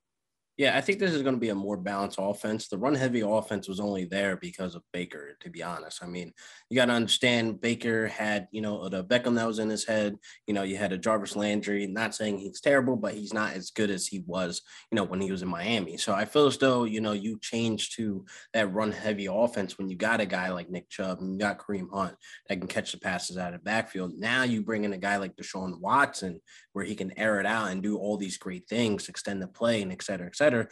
yeah, 0.57 0.77
I 0.77 0.81
think 0.81 1.01
this 1.01 1.13
is 1.13 1.23
going 1.23 1.35
to 1.35 1.41
be 1.41 1.49
a 1.49 1.55
more 1.55 1.77
balanced 1.77 2.19
offense. 2.21 2.69
The 2.69 2.79
run 2.79 2.95
heavy 2.95 3.23
offense 3.23 3.67
was 3.69 3.81
only 3.81 4.05
there 4.05 4.37
because 4.37 4.77
of 4.77 4.83
Baker, 4.93 5.37
to 5.41 5.51
be 5.51 5.65
honest. 5.65 6.03
I 6.03 6.07
mean, 6.07 6.33
you 6.71 6.77
got 6.77 6.87
to 6.87 6.93
understand 6.93 7.61
Baker 7.61 8.07
had, 8.07 8.47
you 8.53 8.61
know, 8.61 8.89
the 8.89 9.03
Beckham 9.03 9.35
that 9.35 9.49
was 9.49 9.59
in 9.59 9.69
his 9.69 9.85
head. 9.85 10.17
You 10.47 10.55
know, 10.55 10.63
you 10.63 10.77
had 10.77 10.93
a 10.93 10.99
Jarvis 10.99 11.35
Landry, 11.35 11.89
not 11.89 12.15
saying 12.15 12.39
he's 12.39 12.61
terrible, 12.61 12.95
but 12.95 13.15
he's 13.15 13.35
not 13.35 13.55
as 13.55 13.73
good 13.73 13.91
as 13.91 14.07
he 14.07 14.23
was, 14.27 14.63
you 14.93 14.97
know, 14.97 15.03
when 15.03 15.21
he 15.21 15.33
was 15.33 15.43
in 15.43 15.49
Miami. 15.49 15.97
So 15.97 16.13
I 16.13 16.25
feel 16.25 16.47
as 16.47 16.57
though, 16.57 16.85
you 16.85 17.01
know, 17.01 17.13
you 17.13 17.41
change 17.41 17.97
to 17.97 18.25
that 18.53 18.73
run 18.73 18.93
heavy 18.93 19.27
offense 19.27 19.77
when 19.77 19.89
you 19.89 19.97
got 19.97 20.21
a 20.21 20.27
guy 20.27 20.51
like 20.51 20.71
Nick 20.71 20.89
Chubb 20.89 21.21
and 21.21 21.33
you 21.33 21.39
got 21.41 21.59
Kareem 21.59 21.89
Hunt 21.93 22.15
that 22.49 22.59
can 22.59 22.69
catch 22.69 22.93
the 22.93 22.99
passes 22.99 23.39
out 23.39 23.55
of 23.55 23.61
the 23.61 23.65
backfield. 23.65 24.13
Now 24.17 24.45
you 24.45 24.63
bring 24.63 24.85
in 24.85 24.93
a 24.93 24.99
guy 24.99 25.17
like 25.17 25.35
Deshaun 25.35 25.81
Watson 25.81 26.41
where 26.75 26.85
he 26.85 26.95
can 26.95 27.19
air 27.19 27.41
it 27.41 27.47
out 27.47 27.71
and 27.71 27.83
do 27.83 27.97
all 27.97 28.19
these 28.19 28.37
great 28.37 28.69
things, 28.69 29.09
extend 29.09 29.41
the 29.41 29.49
play 29.49 29.81
and 29.81 29.91
et 29.91 30.03
cetera, 30.03 30.27
et 30.27 30.37
cetera 30.37 30.69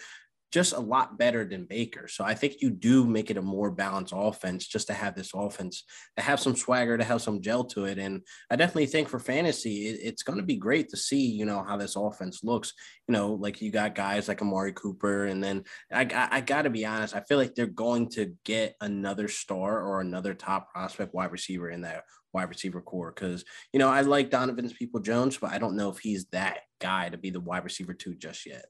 just 0.53 0.75
a 0.75 0.81
lot 0.81 1.19
better 1.19 1.47
than 1.47 1.65
Baker. 1.65 2.07
So 2.07 2.25
I 2.25 2.35
think 2.35 2.61
you 2.61 2.71
do 2.71 3.07
make 3.07 3.31
it 3.31 3.39
a 3.39 3.43
more 3.43 3.71
balanced 3.71 4.13
offense 4.15 4.67
just 4.67 4.87
to 4.89 4.93
have 4.93 5.15
this 5.15 5.31
offense 5.35 5.85
to 6.19 6.23
have 6.23 6.39
some 6.39 6.55
swagger, 6.55 6.99
to 6.99 7.05
have 7.05 7.23
some 7.23 7.41
gel 7.41 7.65
to 7.65 7.87
it. 7.87 7.99
And 7.99 8.21
I 8.51 8.57
definitely 8.57 8.87
think 8.87 9.09
for 9.09 9.19
fantasy, 9.19 9.87
it, 9.87 10.01
it's 10.03 10.23
going 10.23 10.39
to 10.39 10.45
be 10.45 10.57
great 10.57 10.91
to 10.91 10.97
see, 10.99 11.27
you 11.27 11.47
know, 11.47 11.65
how 11.65 11.79
this 11.79 11.97
offense 11.97 12.45
looks. 12.45 12.75
You 13.09 13.15
know, 13.15 13.33
like 13.33 13.63
you 13.63 13.71
got 13.71 13.95
guys 13.95 14.29
like 14.29 14.43
Amari 14.43 14.75
Cooper. 14.75 15.25
And 15.25 15.43
then 15.43 15.65
I, 15.91 16.03
I, 16.03 16.29
I 16.37 16.41
got 16.43 16.63
to 16.63 16.71
be 16.71 16.85
honest, 16.85 17.17
I 17.17 17.21
feel 17.21 17.39
like 17.39 17.55
they're 17.55 17.67
going 17.67 18.11
to 18.11 18.35
get 18.45 18.77
another 18.83 19.29
star 19.29 19.81
or 19.81 20.03
another 20.03 20.35
top 20.35 20.71
prospect 20.71 21.15
wide 21.15 21.33
receiver 21.33 21.71
in 21.71 21.81
that 21.81 22.05
wide 22.33 22.49
receiver 22.49 22.81
corps. 22.81 23.13
Cause, 23.13 23.45
you 23.73 23.79
know, 23.79 23.89
I 23.89 24.01
like 24.03 24.31
Donovan 24.31 24.69
Peoples-Jones, 24.71 25.39
but 25.39 25.53
I 25.53 25.59
don't 25.59 25.77
know 25.77 25.91
if 25.91 25.99
he's 25.99 26.27
that 26.27 26.61
guy 26.81 27.09
to 27.09 27.19
be 27.19 27.31
the 27.31 27.41
wide 27.41 27.65
receiver 27.65 27.95
two 27.95 28.15
just 28.15 28.47
yet. 28.47 28.67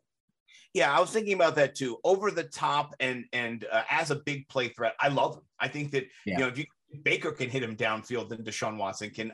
Yeah, 0.75 0.97
I 0.97 1.00
was 1.00 1.11
thinking 1.11 1.35
about 1.35 1.54
that 1.57 1.75
too. 1.75 1.99
Over 2.02 2.31
the 2.31 2.45
top 2.45 2.95
and 2.99 3.26
and 3.33 3.66
uh, 3.71 3.83
as 3.90 4.11
a 4.11 4.16
big 4.16 4.49
play 4.49 4.69
threat, 4.69 4.95
I 4.99 5.09
love 5.09 5.37
him. 5.37 5.42
I 5.61 5.69
think 5.69 5.90
that 5.92 6.07
yeah. 6.25 6.38
you 6.38 6.45
know 6.45 6.49
if 6.49 6.59
you 6.59 6.64
Baker 7.02 7.33
can 7.33 7.50
hit 7.50 7.62
him 7.62 7.76
downfield 7.76 8.28
then 8.31 8.42
Deshaun 8.42 8.76
Watson 8.78 9.11
can. 9.11 9.33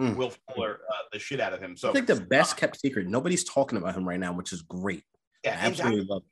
Mm. 0.00 0.16
Will 0.16 0.32
Fuller 0.54 0.80
uh, 0.90 1.02
the 1.12 1.18
shit 1.18 1.38
out 1.38 1.52
of 1.52 1.60
him. 1.60 1.76
So 1.76 1.90
I 1.90 1.92
think 1.92 2.06
the 2.06 2.16
best 2.16 2.54
uh, 2.54 2.56
kept 2.56 2.80
secret. 2.80 3.06
Nobody's 3.08 3.44
talking 3.44 3.76
about 3.76 3.94
him 3.94 4.08
right 4.08 4.18
now, 4.18 4.32
which 4.32 4.50
is 4.50 4.62
great. 4.62 5.02
Yeah, 5.44 5.50
I 5.50 5.66
absolutely 5.66 6.06
love. 6.06 6.22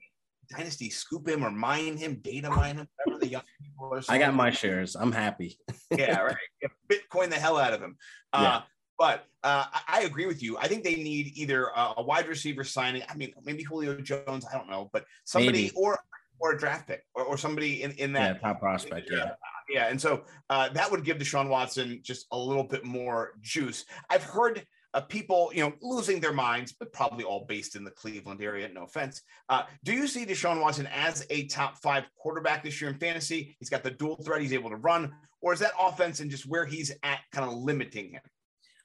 Dynasty 0.56 0.90
scoop 0.90 1.28
him 1.28 1.44
or 1.44 1.50
mine 1.50 1.96
him, 1.96 2.16
data 2.22 2.50
mine 2.50 2.76
him, 2.78 2.88
whatever 3.04 3.20
the 3.20 3.28
young 3.28 3.42
people 3.62 3.92
are. 3.92 4.02
I 4.08 4.18
got 4.18 4.34
my 4.34 4.50
shares. 4.50 4.96
I'm 4.96 5.12
happy. 5.12 5.58
yeah, 5.96 6.20
right. 6.20 6.36
Yeah, 6.62 6.68
Bitcoin 6.90 7.30
the 7.30 7.36
hell 7.36 7.56
out 7.56 7.72
of 7.72 7.80
him. 7.80 7.96
Uh, 8.32 8.40
yeah. 8.42 8.62
But 8.98 9.24
uh, 9.42 9.64
I 9.88 10.02
agree 10.02 10.26
with 10.26 10.42
you. 10.42 10.58
I 10.58 10.68
think 10.68 10.84
they 10.84 10.96
need 10.96 11.32
either 11.34 11.68
a, 11.68 11.94
a, 11.98 12.02
wide 12.02 12.28
receiver 12.28 12.64
signing. 12.64 13.02
I 13.08 13.14
mean, 13.14 13.32
maybe 13.44 13.62
Julio 13.62 13.98
Jones. 13.98 14.44
I 14.44 14.58
don't 14.58 14.68
know, 14.68 14.90
but 14.92 15.04
somebody 15.24 15.62
maybe. 15.62 15.74
or 15.74 15.98
or 16.40 16.52
a 16.52 16.58
draft 16.58 16.88
pick 16.88 17.04
or, 17.14 17.24
or 17.24 17.38
somebody 17.38 17.82
in, 17.82 17.92
in 17.92 18.12
that 18.14 18.36
yeah, 18.36 18.40
top 18.40 18.60
prospect. 18.60 19.08
Yeah. 19.10 19.30
Yeah. 19.68 19.86
And 19.86 20.00
so 20.00 20.24
uh, 20.48 20.70
that 20.70 20.90
would 20.90 21.04
give 21.04 21.18
Deshaun 21.18 21.48
Watson 21.48 22.00
just 22.02 22.26
a 22.32 22.38
little 22.38 22.64
bit 22.64 22.84
more 22.84 23.34
juice. 23.40 23.84
I've 24.08 24.24
heard 24.24 24.66
uh, 24.94 25.00
people, 25.02 25.50
you 25.54 25.62
know, 25.62 25.72
losing 25.80 26.20
their 26.20 26.32
minds, 26.32 26.72
but 26.72 26.92
probably 26.92 27.24
all 27.24 27.44
based 27.48 27.76
in 27.76 27.84
the 27.84 27.90
Cleveland 27.90 28.42
area. 28.42 28.68
No 28.68 28.84
offense. 28.84 29.22
Uh, 29.48 29.62
do 29.84 29.92
you 29.92 30.06
see 30.06 30.26
Deshaun 30.26 30.60
Watson 30.60 30.88
as 30.88 31.26
a 31.30 31.46
top 31.46 31.78
five 31.78 32.04
quarterback 32.16 32.62
this 32.64 32.80
year 32.80 32.90
in 32.90 32.98
fantasy? 32.98 33.56
He's 33.58 33.70
got 33.70 33.82
the 33.82 33.90
dual 33.90 34.16
threat. 34.16 34.40
He's 34.40 34.52
able 34.52 34.70
to 34.70 34.76
run, 34.76 35.12
or 35.40 35.52
is 35.52 35.60
that 35.60 35.72
offense 35.80 36.20
and 36.20 36.30
just 36.30 36.46
where 36.46 36.66
he's 36.66 36.90
at 37.02 37.20
kind 37.32 37.48
of 37.48 37.56
limiting 37.56 38.12
him? 38.12 38.22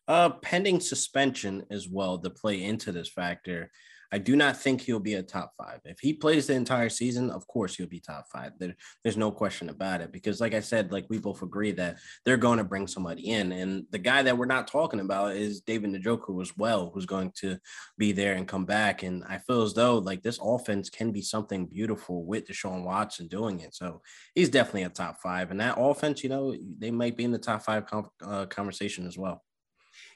Uh, 0.07 0.29
pending 0.29 0.79
suspension 0.79 1.65
as 1.71 1.89
well 1.89 2.19
to 2.19 2.29
play 2.29 2.63
into 2.63 2.91
this 2.91 3.09
factor. 3.09 3.71
I 4.15 4.17
do 4.17 4.37
not 4.37 4.55
think 4.55 4.79
he'll 4.79 5.01
be 5.01 5.15
a 5.15 5.21
top 5.21 5.51
five. 5.57 5.81
If 5.83 5.99
he 5.99 6.13
plays 6.13 6.47
the 6.47 6.53
entire 6.53 6.87
season, 6.87 7.29
of 7.29 7.45
course 7.47 7.75
he'll 7.75 7.85
be 7.85 7.99
top 7.99 8.27
five. 8.31 8.53
There, 8.57 8.73
there's 9.03 9.17
no 9.17 9.29
question 9.29 9.67
about 9.67 9.99
it. 9.99 10.13
Because, 10.13 10.39
like 10.39 10.53
I 10.53 10.61
said, 10.61 10.93
like 10.93 11.05
we 11.09 11.17
both 11.17 11.41
agree 11.41 11.73
that 11.73 11.97
they're 12.23 12.37
going 12.37 12.59
to 12.59 12.63
bring 12.63 12.87
somebody 12.87 13.31
in, 13.31 13.51
and 13.51 13.83
the 13.91 13.97
guy 13.97 14.23
that 14.23 14.37
we're 14.37 14.45
not 14.45 14.69
talking 14.69 15.01
about 15.01 15.35
is 15.35 15.59
David 15.59 15.89
Njoku 15.89 16.41
as 16.41 16.55
well, 16.55 16.91
who's 16.93 17.05
going 17.05 17.33
to 17.41 17.57
be 17.97 18.13
there 18.13 18.35
and 18.35 18.47
come 18.47 18.63
back. 18.63 19.03
And 19.03 19.21
I 19.27 19.39
feel 19.39 19.63
as 19.63 19.73
though 19.73 19.97
like 19.97 20.23
this 20.23 20.39
offense 20.41 20.89
can 20.89 21.11
be 21.11 21.21
something 21.21 21.65
beautiful 21.65 22.23
with 22.25 22.47
Deshaun 22.47 22.85
Watson 22.85 23.27
doing 23.27 23.59
it. 23.59 23.75
So 23.75 24.01
he's 24.33 24.49
definitely 24.49 24.83
a 24.83 24.89
top 24.89 25.17
five, 25.21 25.51
and 25.51 25.59
that 25.59 25.75
offense, 25.77 26.23
you 26.23 26.29
know, 26.29 26.55
they 26.79 26.89
might 26.89 27.17
be 27.17 27.25
in 27.25 27.31
the 27.31 27.37
top 27.37 27.63
five 27.63 27.85
com- 27.85 28.09
uh, 28.25 28.45
conversation 28.45 29.07
as 29.07 29.17
well. 29.17 29.43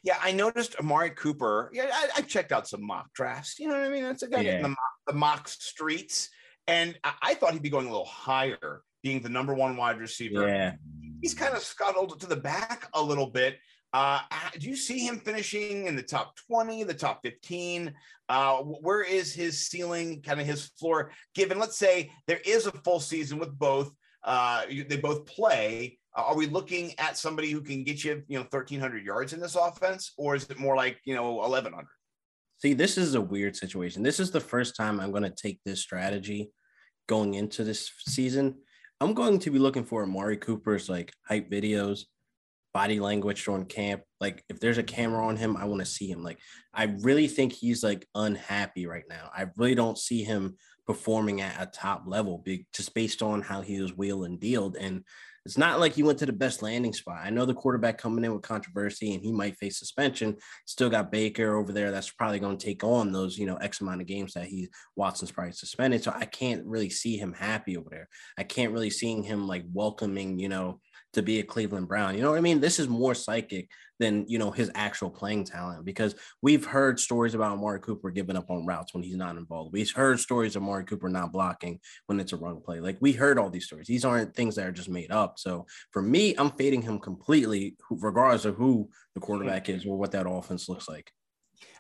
Yeah, 0.04 0.18
I 0.22 0.32
noticed 0.32 0.76
Amari 0.78 1.12
Cooper. 1.12 1.70
Yeah, 1.74 1.90
I, 1.92 2.10
I, 2.18 2.22
checked 2.22 2.52
out 2.52 2.68
some 2.68 2.86
mock 2.86 3.12
drafts. 3.14 3.60
You 3.60 3.68
know 3.68 3.74
what 3.74 3.84
I 3.84 3.90
mean? 3.90 4.04
That's 4.04 4.24
a 4.24 4.30
guy 4.30 4.42
yeah. 4.42 4.58
in 4.58 4.62
the 4.62 4.70
mock, 4.70 4.78
the 5.08 5.14
mock 5.14 5.48
streets, 5.48 6.30
and 6.68 6.98
I, 7.04 7.14
I, 7.22 7.34
thought 7.34 7.54
he'd 7.54 7.62
be 7.62 7.70
going 7.70 7.88
a 7.88 7.92
little 7.92 8.06
higher, 8.06 8.82
being 9.04 9.22
the 9.22 9.30
number 9.30 9.54
one 9.54 9.76
wide 9.76 10.00
receiver. 10.00 10.48
Yeah, 10.48 10.74
he's 11.22 11.34
kind 11.34 11.54
of 11.54 11.62
scuttled 11.62 12.20
to 12.20 12.28
the 12.28 12.38
back 12.38 12.88
a 12.94 13.02
little 13.02 13.28
bit. 13.28 13.58
Uh, 13.92 14.20
do 14.60 14.70
you 14.70 14.76
see 14.76 15.00
him 15.00 15.20
finishing 15.20 15.88
in 15.88 15.96
the 15.96 16.04
top 16.04 16.36
20, 16.48 16.84
the 16.84 16.94
top 16.94 17.22
15? 17.24 17.94
Uh, 18.28 18.58
where 18.58 19.02
is 19.02 19.34
his 19.34 19.66
ceiling, 19.66 20.22
kind 20.22 20.40
of 20.40 20.46
his 20.46 20.68
floor, 20.80 21.12
given, 21.34 21.58
let's 21.58 21.78
say, 21.78 22.12
there 22.28 22.42
is 22.46 22.68
a 22.68 22.72
full 22.72 23.00
season 23.00 23.40
with 23.40 23.58
both, 23.58 23.92
uh, 24.24 24.64
they 24.88 24.98
both 24.98 25.26
play. 25.26 25.98
Uh, 26.16 26.24
are 26.24 26.36
we 26.36 26.48
looking 26.48 26.94
at 27.00 27.18
somebody 27.18 27.52
who 27.52 27.62
can 27.62 27.84
get 27.84 28.04
you, 28.04 28.24
you 28.28 28.38
know, 28.38 28.44
1,300 28.44 29.04
yards 29.04 29.34
in 29.34 29.40
this 29.40 29.56
offense, 29.56 30.14
or 30.18 30.36
is 30.36 30.50
it 30.50 30.60
more 30.60 30.76
like, 30.76 31.00
you 31.06 31.16
know, 31.16 31.34
1,100? 31.34 31.86
See, 32.58 32.74
this 32.74 32.98
is 32.98 33.16
a 33.16 33.22
weird 33.22 33.56
situation. 33.56 34.04
This 34.04 34.20
is 34.20 34.32
the 34.32 34.42
first 34.42 34.76
time 34.76 35.00
I'm 35.00 35.12
going 35.12 35.24
to 35.24 35.30
take 35.30 35.60
this 35.64 35.82
strategy 35.82 36.52
going 37.08 37.36
into 37.36 37.64
this 37.64 37.90
season. 38.06 38.56
I'm 39.00 39.14
going 39.14 39.40
to 39.40 39.52
be 39.52 39.60
looking 39.60 39.86
for 39.86 40.04
Amari 40.04 40.36
Cooper's 40.36 40.90
like 40.90 41.14
hype 41.26 41.50
videos, 41.50 42.02
body 42.74 43.00
language 43.00 43.46
during 43.46 43.66
camp. 43.66 44.02
Like, 44.20 44.44
if 44.50 44.60
there's 44.60 44.78
a 44.78 44.84
camera 44.84 45.26
on 45.26 45.38
him, 45.38 45.56
I 45.56 45.66
want 45.66 45.80
to 45.80 45.86
see 45.86 46.08
him. 46.08 46.22
Like, 46.22 46.40
I 46.74 46.96
really 47.00 47.28
think 47.28 47.54
he's 47.54 47.82
like 47.82 48.06
unhappy 48.14 48.88
right 48.88 49.06
now. 49.10 49.30
I 49.34 49.46
really 49.56 49.76
don't 49.76 49.98
see 49.98 50.24
him 50.24 50.58
performing 50.90 51.40
at 51.40 51.62
a 51.62 51.68
top 51.68 52.02
level, 52.08 52.44
just 52.74 52.96
based 52.96 53.22
on 53.22 53.44
how 53.44 53.62
he 53.62 53.80
was 53.80 53.96
wheeled 53.96 54.26
and 54.26 54.40
dealed. 54.40 54.76
And 54.76 55.04
it's 55.46 55.56
not 55.56 55.80
like 55.80 55.94
he 55.94 56.02
went 56.02 56.18
to 56.18 56.26
the 56.26 56.34
best 56.34 56.64
landing 56.64 56.94
spot. 56.94 57.22
I 57.24 57.30
know 57.30 57.46
the 57.46 57.54
quarterback 57.54 58.00
coming 58.00 58.26
in 58.26 58.34
with 58.34 58.42
controversy 58.42 59.14
and 59.14 59.24
he 59.24 59.32
might 59.32 59.56
face 59.58 59.78
suspension. 59.78 60.36
Still 60.66 60.90
got 60.90 61.12
Baker 61.12 61.58
over 61.58 61.72
there 61.72 61.92
that's 61.92 62.10
probably 62.10 62.40
going 62.40 62.58
to 62.58 62.66
take 62.66 62.84
on 62.84 63.12
those, 63.12 63.38
you 63.38 63.46
know, 63.46 63.58
X 63.58 63.82
amount 63.82 64.02
of 64.02 64.08
games 64.08 64.34
that 64.34 64.46
he 64.46 64.68
Watson's 64.96 65.30
probably 65.30 65.54
suspended. 65.54 66.04
So 66.04 66.12
I 66.12 66.26
can't 66.26 66.66
really 66.66 66.90
see 66.90 67.18
him 67.18 67.34
happy 67.34 67.78
over 67.78 67.90
there. 67.92 68.10
I 68.36 68.44
can't 68.44 68.74
really 68.74 68.90
seeing 68.90 69.22
him 69.22 69.48
like 69.48 69.66
welcoming, 69.72 70.40
you 70.40 70.50
know, 70.50 70.80
to 71.14 71.22
be 71.22 71.40
a 71.40 71.44
Cleveland 71.44 71.88
Brown. 71.88 72.16
You 72.16 72.22
know 72.22 72.30
what 72.30 72.38
I 72.38 72.42
mean? 72.42 72.60
This 72.60 72.80
is 72.80 72.88
more 72.88 73.16
psychic 73.16 73.70
than 74.00 74.26
you 74.28 74.40
know 74.40 74.52
his 74.52 74.72
actual 74.76 75.10
playing 75.10 75.44
talent 75.44 75.84
because 75.84 76.16
we've 76.42 76.66
heard 76.66 77.00
stories 77.00 77.34
about 77.34 77.52
Amari 77.52 77.82
Cooper 77.82 78.10
giving 78.12 78.38
up 78.38 78.50
on 78.50 78.66
routes 78.66 78.94
when 78.94 79.04
he's 79.04 79.16
not 79.16 79.36
involved. 79.36 79.74
We've 79.74 79.92
heard 79.92 80.20
stories 80.20 80.56
of 80.56 80.64
Amari 80.64 80.86
Cooper 80.86 81.10
not 81.10 81.34
blocking 81.34 81.80
when 82.08 82.20
it's 82.20 82.34
a 82.34 82.38
run 82.38 82.62
play. 82.62 82.80
Like 82.80 82.98
we 83.02 83.12
heard 83.12 83.38
all 83.38 83.50
these 83.50 83.66
stories. 83.66 83.88
These 83.88 84.06
aren't 84.06 84.36
things 84.36 84.56
that 84.56 84.68
are 84.68 84.72
just 84.72 84.90
made 84.90 85.12
up. 85.12 85.38
So 85.38 85.66
for 85.92 86.02
me, 86.02 86.36
I'm 86.38 86.52
fading 86.52 86.82
him 86.82 87.00
completely, 87.00 87.76
regardless 87.90 88.46
of 88.46 88.56
who 88.56 88.90
the 89.16 89.22
quarterback 89.22 89.70
is 89.70 89.86
or 89.86 89.98
what 89.98 90.12
that 90.12 90.30
offense 90.30 90.70
looks 90.70 90.88
like. 90.88 91.12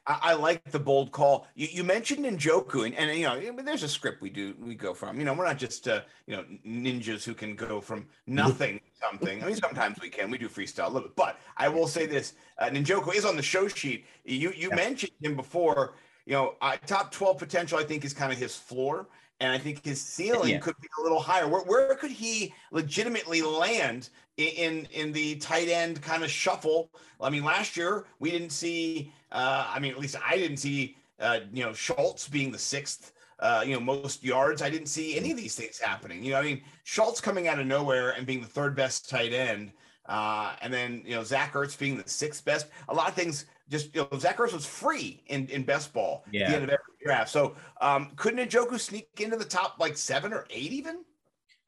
I, 0.07 0.19
I 0.21 0.33
like 0.33 0.63
the 0.71 0.79
bold 0.79 1.11
call. 1.11 1.47
You, 1.55 1.67
you 1.71 1.83
mentioned 1.83 2.25
Njoku, 2.25 2.85
and, 2.85 2.95
and 2.95 3.17
you 3.17 3.25
know, 3.25 3.61
there's 3.63 3.83
a 3.83 3.87
script 3.87 4.21
we 4.21 4.29
do 4.29 4.55
we 4.59 4.75
go 4.75 4.93
from. 4.93 5.19
You 5.19 5.25
know, 5.25 5.33
we're 5.33 5.45
not 5.45 5.57
just 5.57 5.87
uh, 5.87 6.01
you 6.27 6.35
know 6.35 6.45
ninjas 6.65 7.23
who 7.23 7.33
can 7.33 7.55
go 7.55 7.81
from 7.81 8.07
nothing 8.27 8.79
something. 9.01 9.43
I 9.43 9.47
mean, 9.47 9.55
sometimes 9.55 9.99
we 10.01 10.09
can. 10.09 10.29
We 10.29 10.37
do 10.37 10.49
freestyle 10.49 10.87
a 10.87 10.89
little 10.89 11.09
bit, 11.09 11.15
but 11.15 11.37
I 11.57 11.69
will 11.69 11.87
say 11.87 12.05
this: 12.05 12.33
uh, 12.59 12.69
is 12.73 13.25
on 13.25 13.35
the 13.35 13.43
show 13.43 13.67
sheet. 13.67 14.05
You 14.25 14.51
you 14.55 14.69
yeah. 14.69 14.75
mentioned 14.75 15.13
him 15.21 15.35
before. 15.35 15.95
You 16.25 16.33
know, 16.33 16.55
uh, 16.61 16.77
top 16.85 17.11
twelve 17.11 17.37
potential. 17.37 17.79
I 17.79 17.83
think 17.83 18.05
is 18.05 18.13
kind 18.13 18.31
of 18.31 18.37
his 18.37 18.55
floor, 18.55 19.07
and 19.39 19.51
I 19.51 19.57
think 19.57 19.83
his 19.83 19.99
ceiling 19.99 20.51
yeah. 20.51 20.59
could 20.59 20.75
be 20.79 20.87
a 20.99 21.01
little 21.01 21.19
higher. 21.19 21.47
Where 21.47 21.61
where 21.61 21.95
could 21.95 22.11
he 22.11 22.53
legitimately 22.71 23.41
land 23.41 24.09
in 24.39 24.87
in 24.93 25.11
the 25.11 25.35
tight 25.35 25.67
end 25.67 26.01
kind 26.01 26.23
of 26.23 26.31
shuffle. 26.31 26.89
I 27.21 27.29
mean, 27.29 27.43
last 27.43 27.75
year 27.77 28.05
we 28.19 28.31
didn't 28.31 28.51
see. 28.51 29.13
Uh, 29.31 29.67
I 29.73 29.79
mean, 29.79 29.91
at 29.91 29.99
least 29.99 30.15
I 30.25 30.37
didn't 30.37 30.57
see. 30.57 30.95
Uh, 31.19 31.41
you 31.51 31.63
know, 31.63 31.73
Schultz 31.73 32.27
being 32.27 32.51
the 32.51 32.59
sixth. 32.59 33.13
Uh, 33.39 33.63
you 33.65 33.73
know, 33.73 33.79
most 33.79 34.23
yards. 34.23 34.61
I 34.61 34.69
didn't 34.69 34.87
see 34.87 35.17
any 35.17 35.31
of 35.31 35.37
these 35.37 35.55
things 35.55 35.79
happening. 35.79 36.23
You 36.23 36.31
know, 36.31 36.39
I 36.39 36.43
mean, 36.43 36.61
Schultz 36.83 37.21
coming 37.21 37.47
out 37.47 37.59
of 37.59 37.67
nowhere 37.67 38.11
and 38.11 38.25
being 38.25 38.41
the 38.41 38.47
third 38.47 38.75
best 38.75 39.09
tight 39.09 39.31
end, 39.31 39.71
uh, 40.07 40.55
and 40.61 40.73
then 40.73 41.03
you 41.05 41.15
know 41.15 41.23
Zach 41.23 41.53
Ertz 41.53 41.77
being 41.77 41.97
the 41.97 42.07
sixth 42.07 42.43
best. 42.43 42.67
A 42.89 42.93
lot 42.93 43.07
of 43.07 43.13
things 43.13 43.45
just 43.69 43.95
you 43.95 44.07
know 44.11 44.17
Zach 44.17 44.37
Ertz 44.37 44.53
was 44.53 44.65
free 44.65 45.23
in 45.27 45.47
in 45.47 45.63
best 45.63 45.93
ball 45.93 46.25
yeah. 46.31 46.43
at 46.43 46.49
the 46.49 46.55
end 46.55 46.63
of 46.65 46.69
every 46.69 46.93
draft. 47.03 47.29
So 47.29 47.55
um, 47.79 48.11
couldn't 48.15 48.49
Njoku 48.49 48.79
sneak 48.79 49.07
into 49.19 49.37
the 49.37 49.45
top 49.45 49.75
like 49.79 49.97
seven 49.97 50.33
or 50.33 50.45
eight 50.49 50.71
even? 50.71 51.03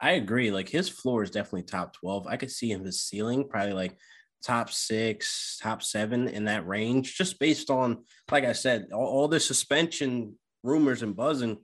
I 0.01 0.13
agree. 0.13 0.51
Like 0.51 0.67
his 0.67 0.89
floor 0.89 1.21
is 1.21 1.29
definitely 1.29 1.63
top 1.63 1.93
12. 1.93 2.25
I 2.25 2.35
could 2.35 2.51
see 2.51 2.71
him 2.71 2.83
his 2.83 3.03
ceiling 3.03 3.47
probably 3.47 3.73
like 3.73 3.95
top 4.43 4.71
six, 4.71 5.57
top 5.61 5.83
seven 5.83 6.27
in 6.27 6.45
that 6.45 6.67
range, 6.67 7.15
just 7.15 7.39
based 7.39 7.69
on, 7.69 8.03
like 8.31 8.43
I 8.43 8.53
said, 8.53 8.87
all, 8.93 9.05
all 9.05 9.27
the 9.27 9.39
suspension 9.39 10.35
rumors 10.63 11.03
and 11.03 11.15
buzzing, 11.15 11.57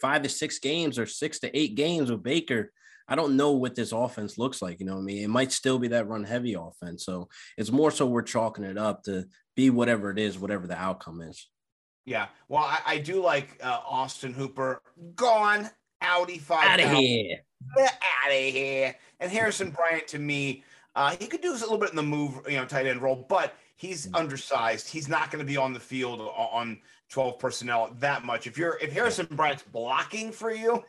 five 0.00 0.22
to 0.22 0.28
six 0.28 0.58
games 0.58 0.98
or 0.98 1.06
six 1.06 1.40
to 1.40 1.56
eight 1.56 1.74
games 1.74 2.10
with 2.10 2.22
Baker. 2.22 2.72
I 3.08 3.16
don't 3.16 3.36
know 3.36 3.52
what 3.52 3.74
this 3.74 3.92
offense 3.92 4.38
looks 4.38 4.62
like. 4.62 4.78
You 4.78 4.86
know 4.86 4.98
I 4.98 5.00
mean? 5.00 5.24
It 5.24 5.28
might 5.28 5.52
still 5.52 5.78
be 5.78 5.88
that 5.88 6.06
run 6.06 6.22
heavy 6.24 6.54
offense. 6.54 7.04
So 7.04 7.28
it's 7.56 7.72
more 7.72 7.90
so 7.90 8.06
we're 8.06 8.22
chalking 8.22 8.64
it 8.64 8.78
up 8.78 9.02
to 9.04 9.26
be 9.56 9.70
whatever 9.70 10.10
it 10.10 10.18
is, 10.18 10.38
whatever 10.38 10.66
the 10.66 10.76
outcome 10.76 11.20
is. 11.20 11.48
Yeah. 12.04 12.28
Well, 12.48 12.62
I, 12.62 12.80
I 12.86 12.98
do 12.98 13.22
like 13.22 13.60
uh, 13.62 13.80
Austin 13.88 14.32
Hooper. 14.32 14.82
Gone. 15.16 15.70
Audi 16.00 16.38
5. 16.38 16.64
Out 16.64 16.80
of 16.80 16.90
here. 16.98 17.38
Get 17.76 18.00
out 18.24 18.32
of 18.32 18.38
here. 18.38 18.96
And 19.18 19.30
Harrison 19.30 19.70
Bryant, 19.70 20.08
to 20.08 20.18
me, 20.18 20.64
uh, 20.94 21.16
he 21.18 21.26
could 21.26 21.40
do 21.40 21.52
a 21.52 21.54
little 21.54 21.78
bit 21.78 21.90
in 21.90 21.96
the 21.96 22.02
move, 22.02 22.40
you 22.48 22.56
know, 22.56 22.64
tight 22.64 22.86
end 22.86 23.02
role, 23.02 23.26
but 23.28 23.54
he's 23.76 24.06
mm. 24.06 24.18
undersized. 24.18 24.88
He's 24.88 25.08
not 25.08 25.30
going 25.30 25.44
to 25.44 25.50
be 25.50 25.56
on 25.56 25.72
the 25.72 25.80
field 25.80 26.20
on 26.20 26.78
12 27.10 27.38
personnel 27.38 27.94
that 27.98 28.24
much. 28.24 28.46
If 28.46 28.58
you're 28.58 28.78
if 28.80 28.92
Harrison 28.92 29.26
Bryant's 29.30 29.62
blocking 29.62 30.32
for 30.32 30.52
you, 30.52 30.84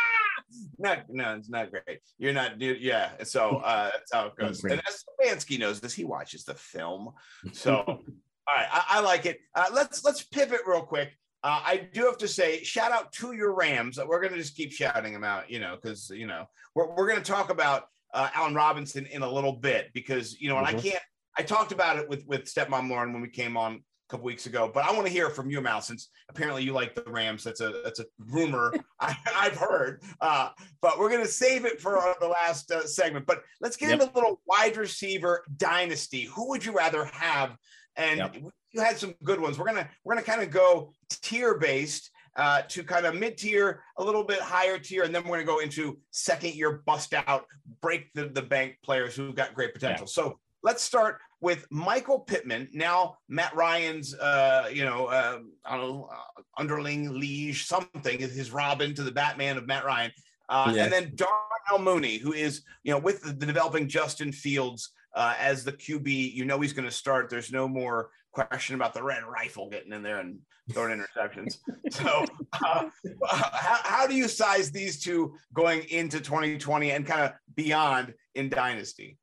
not 0.78 1.04
no, 1.08 1.34
it's 1.36 1.48
not 1.48 1.70
great. 1.70 2.00
You're 2.18 2.32
not, 2.32 2.60
yeah. 2.60 3.10
So 3.24 3.58
uh, 3.58 3.90
that's 3.92 4.12
how 4.12 4.26
it 4.26 4.36
goes. 4.36 4.62
And 4.64 4.82
as 4.86 5.04
Stefanski 5.04 5.58
knows 5.58 5.80
this, 5.80 5.94
he 5.94 6.04
watches 6.04 6.44
the 6.44 6.54
film. 6.54 7.10
So, 7.52 7.76
all 7.76 8.54
right, 8.56 8.68
I, 8.70 8.84
I 8.88 9.00
like 9.00 9.26
it. 9.26 9.40
Uh, 9.54 9.66
let's 9.72 10.04
let's 10.04 10.22
pivot 10.22 10.60
real 10.66 10.82
quick. 10.82 11.16
Uh, 11.44 11.62
I 11.64 11.88
do 11.92 12.04
have 12.04 12.18
to 12.18 12.28
say, 12.28 12.64
shout 12.64 12.90
out 12.90 13.12
to 13.12 13.32
your 13.32 13.54
Rams. 13.54 13.98
We're 14.04 14.20
going 14.20 14.32
to 14.32 14.38
just 14.38 14.56
keep 14.56 14.72
shouting 14.72 15.12
them 15.12 15.22
out, 15.22 15.48
you 15.48 15.60
know, 15.60 15.78
because, 15.80 16.10
you 16.10 16.26
know, 16.26 16.46
we're, 16.74 16.92
we're 16.96 17.06
going 17.06 17.22
to 17.22 17.30
talk 17.30 17.50
about 17.50 17.84
uh, 18.14 18.28
Allen 18.34 18.54
Robinson 18.54 19.06
in 19.06 19.22
a 19.22 19.30
little 19.30 19.52
bit 19.52 19.90
because, 19.92 20.40
you 20.40 20.48
know, 20.48 20.56
mm-hmm. 20.56 20.66
and 20.66 20.76
I 20.76 20.80
mm-hmm. 20.80 20.88
can't, 20.88 21.02
I 21.36 21.42
talked 21.42 21.72
about 21.72 21.98
it 21.98 22.08
with, 22.08 22.26
with 22.26 22.44
Stepmom 22.44 22.88
Lauren 22.88 23.12
when 23.12 23.22
we 23.22 23.28
came 23.28 23.56
on 23.56 23.74
a 24.08 24.10
couple 24.10 24.24
weeks 24.24 24.46
ago, 24.46 24.70
but 24.72 24.84
I 24.84 24.92
want 24.92 25.06
to 25.06 25.12
hear 25.12 25.28
from 25.28 25.50
you, 25.50 25.60
Mal, 25.60 25.80
since 25.80 26.08
apparently 26.28 26.62
you 26.62 26.72
like 26.72 26.94
the 26.94 27.04
Rams. 27.06 27.44
That's 27.44 27.60
a 27.60 27.80
that's 27.84 28.00
a 28.00 28.06
rumor 28.18 28.72
I, 29.00 29.14
have 29.24 29.56
heard. 29.56 30.02
Uh, 30.20 30.48
but 30.80 30.98
we're 30.98 31.10
gonna 31.10 31.26
save 31.26 31.64
it 31.64 31.80
for 31.80 31.98
uh, 31.98 32.14
the 32.20 32.28
last 32.28 32.70
uh, 32.70 32.86
segment. 32.86 33.26
But 33.26 33.42
let's 33.60 33.76
get 33.76 33.90
yep. 33.90 34.00
into 34.00 34.12
a 34.12 34.14
little 34.14 34.40
wide 34.46 34.76
receiver 34.76 35.44
dynasty. 35.56 36.24
Who 36.24 36.48
would 36.48 36.64
you 36.64 36.72
rather 36.72 37.04
have? 37.04 37.56
And 37.96 38.18
yep. 38.18 38.36
you 38.72 38.80
had 38.80 38.96
some 38.96 39.14
good 39.22 39.40
ones. 39.40 39.58
We're 39.58 39.66
gonna 39.66 39.88
we're 40.04 40.14
gonna 40.14 40.26
kind 40.26 40.42
of 40.42 40.50
go 40.50 40.92
tier 41.10 41.58
based. 41.58 42.10
Uh, 42.38 42.62
to 42.68 42.84
kind 42.84 43.04
of 43.04 43.16
mid 43.16 43.36
tier, 43.36 43.82
a 43.96 44.04
little 44.04 44.22
bit 44.22 44.38
higher 44.38 44.78
tier, 44.78 45.02
and 45.02 45.12
then 45.12 45.24
we're 45.24 45.30
going 45.30 45.40
to 45.40 45.44
go 45.44 45.58
into 45.58 45.98
second 46.12 46.54
year 46.54 46.82
bust 46.86 47.12
out, 47.12 47.46
break 47.82 48.12
the, 48.14 48.28
the 48.28 48.40
bank 48.40 48.76
players 48.84 49.16
who've 49.16 49.34
got 49.34 49.52
great 49.54 49.74
potential. 49.74 50.04
Yeah. 50.04 50.22
So 50.22 50.38
let's 50.62 50.80
start 50.80 51.18
with 51.40 51.66
Michael 51.70 52.20
Pittman, 52.20 52.68
now 52.72 53.16
Matt 53.28 53.54
Ryan's, 53.54 54.14
uh, 54.14 54.68
you 54.72 54.84
know, 54.84 55.06
uh, 55.06 55.38
I 55.64 55.76
don't 55.76 55.88
know, 55.88 56.08
uh, 56.12 56.42
underling, 56.56 57.18
liege, 57.18 57.66
something 57.66 58.20
is 58.20 58.34
his 58.34 58.50
Robin 58.50 58.94
to 58.94 59.02
the 59.02 59.12
Batman 59.12 59.56
of 59.56 59.66
Matt 59.66 59.84
Ryan. 59.84 60.10
Uh, 60.48 60.72
yeah. 60.74 60.84
And 60.84 60.92
then 60.92 61.12
Darnell 61.14 61.84
Mooney, 61.84 62.18
who 62.18 62.32
is, 62.32 62.62
you 62.82 62.92
know, 62.92 62.98
with 62.98 63.22
the, 63.22 63.32
the 63.32 63.46
developing 63.46 63.88
Justin 63.88 64.32
Fields 64.32 64.90
uh, 65.14 65.34
as 65.38 65.64
the 65.64 65.72
QB, 65.72 66.32
you 66.32 66.44
know 66.44 66.60
he's 66.60 66.72
going 66.72 66.88
to 66.88 66.94
start. 66.94 67.30
There's 67.30 67.52
no 67.52 67.68
more 67.68 68.10
question 68.32 68.74
about 68.74 68.94
the 68.94 69.02
red 69.02 69.24
rifle 69.24 69.68
getting 69.70 69.92
in 69.92 70.02
there 70.02 70.18
and 70.18 70.38
throwing 70.72 70.98
interceptions. 71.18 71.58
so, 71.90 72.24
uh, 72.62 72.88
how, 73.28 73.78
how 73.84 74.06
do 74.06 74.14
you 74.14 74.28
size 74.28 74.70
these 74.70 75.00
two 75.00 75.34
going 75.54 75.82
into 75.90 76.20
2020 76.20 76.90
and 76.90 77.06
kind 77.06 77.22
of 77.22 77.32
beyond 77.54 78.14
in 78.34 78.48
Dynasty? 78.48 79.18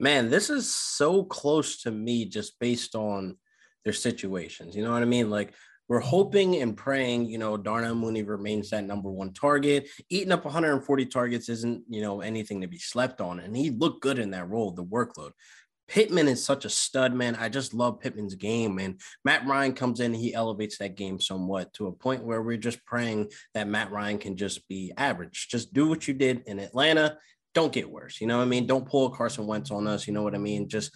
man, 0.00 0.30
this 0.30 0.50
is 0.50 0.74
so 0.74 1.22
close 1.22 1.82
to 1.82 1.90
me 1.90 2.24
just 2.24 2.58
based 2.58 2.94
on 2.94 3.36
their 3.84 3.92
situations. 3.92 4.74
You 4.74 4.82
know 4.82 4.92
what 4.92 5.02
I 5.02 5.06
mean? 5.06 5.30
Like 5.30 5.52
we're 5.88 6.00
hoping 6.00 6.56
and 6.62 6.76
praying, 6.76 7.26
you 7.26 7.38
know, 7.38 7.56
Darnell 7.56 7.94
Mooney 7.94 8.22
remains 8.22 8.70
that 8.70 8.84
number 8.84 9.10
one 9.10 9.32
target. 9.34 9.88
Eating 10.08 10.32
up 10.32 10.44
140 10.44 11.06
targets 11.06 11.48
isn't, 11.48 11.82
you 11.88 12.00
know, 12.00 12.22
anything 12.22 12.60
to 12.62 12.66
be 12.66 12.78
slept 12.78 13.20
on. 13.20 13.40
And 13.40 13.56
he 13.56 13.70
looked 13.70 14.00
good 14.00 14.18
in 14.18 14.30
that 14.30 14.48
role, 14.48 14.70
the 14.70 14.84
workload. 14.84 15.32
Pittman 15.90 16.28
is 16.28 16.42
such 16.42 16.64
a 16.64 16.70
stud, 16.70 17.12
man. 17.12 17.34
I 17.34 17.50
just 17.50 17.74
love 17.74 18.00
Pittman's 18.00 18.36
game. 18.36 18.78
And 18.78 18.98
Matt 19.24 19.46
Ryan 19.46 19.74
comes 19.74 20.00
in, 20.00 20.14
he 20.14 20.32
elevates 20.32 20.78
that 20.78 20.96
game 20.96 21.20
somewhat 21.20 21.74
to 21.74 21.88
a 21.88 21.92
point 21.92 22.24
where 22.24 22.40
we're 22.40 22.56
just 22.56 22.82
praying 22.86 23.30
that 23.52 23.68
Matt 23.68 23.90
Ryan 23.90 24.18
can 24.18 24.36
just 24.36 24.66
be 24.68 24.92
average. 24.96 25.48
Just 25.50 25.74
do 25.74 25.88
what 25.88 26.08
you 26.08 26.14
did 26.14 26.44
in 26.46 26.58
Atlanta 26.58 27.18
don't 27.54 27.72
get 27.72 27.90
worse. 27.90 28.20
You 28.20 28.26
know 28.26 28.38
what 28.38 28.44
I 28.44 28.48
mean? 28.48 28.66
Don't 28.66 28.88
pull 28.88 29.06
a 29.06 29.16
Carson 29.16 29.46
Wentz 29.46 29.70
on 29.70 29.86
us. 29.86 30.06
You 30.06 30.12
know 30.12 30.22
what 30.22 30.34
I 30.34 30.38
mean? 30.38 30.68
Just 30.68 30.92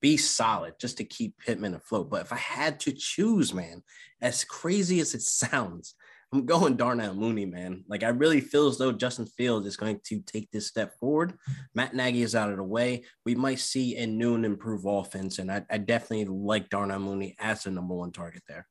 be 0.00 0.16
solid 0.16 0.74
just 0.78 0.98
to 0.98 1.04
keep 1.04 1.38
Pittman 1.38 1.74
afloat. 1.74 2.10
But 2.10 2.22
if 2.22 2.32
I 2.32 2.36
had 2.36 2.80
to 2.80 2.92
choose, 2.92 3.54
man, 3.54 3.82
as 4.20 4.44
crazy 4.44 5.00
as 5.00 5.14
it 5.14 5.22
sounds, 5.22 5.94
I'm 6.34 6.46
going 6.46 6.76
Darnell 6.76 7.14
Mooney, 7.14 7.46
man. 7.46 7.84
Like 7.88 8.02
I 8.02 8.08
really 8.08 8.40
feel 8.40 8.66
as 8.66 8.76
though 8.76 8.90
Justin 8.90 9.26
Fields 9.26 9.68
is 9.68 9.76
going 9.76 10.00
to 10.06 10.20
take 10.20 10.50
this 10.50 10.66
step 10.66 10.98
forward. 10.98 11.34
Matt 11.76 11.94
Nagy 11.94 12.22
is 12.22 12.34
out 12.34 12.50
of 12.50 12.56
the 12.56 12.64
way. 12.64 13.04
We 13.24 13.36
might 13.36 13.60
see 13.60 13.96
a 13.96 14.06
new 14.06 14.34
and 14.34 14.44
improved 14.44 14.84
offense, 14.86 15.38
and 15.38 15.50
I, 15.50 15.64
I 15.70 15.78
definitely 15.78 16.24
like 16.24 16.70
Darnell 16.70 16.98
Mooney 16.98 17.36
as 17.38 17.62
the 17.62 17.70
number 17.70 17.94
one 17.94 18.10
target 18.10 18.42
there. 18.48 18.66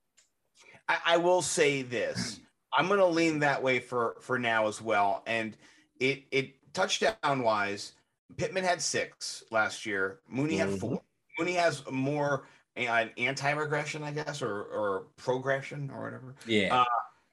I, 0.89 0.97
I 1.05 1.17
will 1.17 1.41
say 1.41 1.83
this: 1.83 2.41
I'm 2.73 2.87
going 2.87 2.99
to 2.99 3.05
lean 3.05 3.39
that 3.39 3.63
way 3.63 3.79
for 3.79 4.17
for 4.19 4.37
now 4.37 4.67
as 4.67 4.81
well, 4.81 5.23
and 5.25 5.55
it 6.01 6.23
it 6.31 6.73
touchdown 6.73 7.43
wise, 7.43 7.93
Pittman 8.35 8.65
had 8.65 8.81
six 8.81 9.41
last 9.51 9.85
year. 9.85 10.19
Mooney 10.27 10.57
mm-hmm. 10.57 10.71
had 10.71 10.79
four. 10.79 11.01
Mooney 11.39 11.53
has 11.53 11.81
more 11.89 12.45
an 12.75 13.11
anti-regression, 13.17 14.03
I 14.03 14.11
guess, 14.11 14.41
or 14.41 14.63
or 14.63 15.07
progression 15.15 15.89
or 15.93 16.03
whatever. 16.03 16.35
Yeah. 16.45 16.81
Uh, 16.81 16.85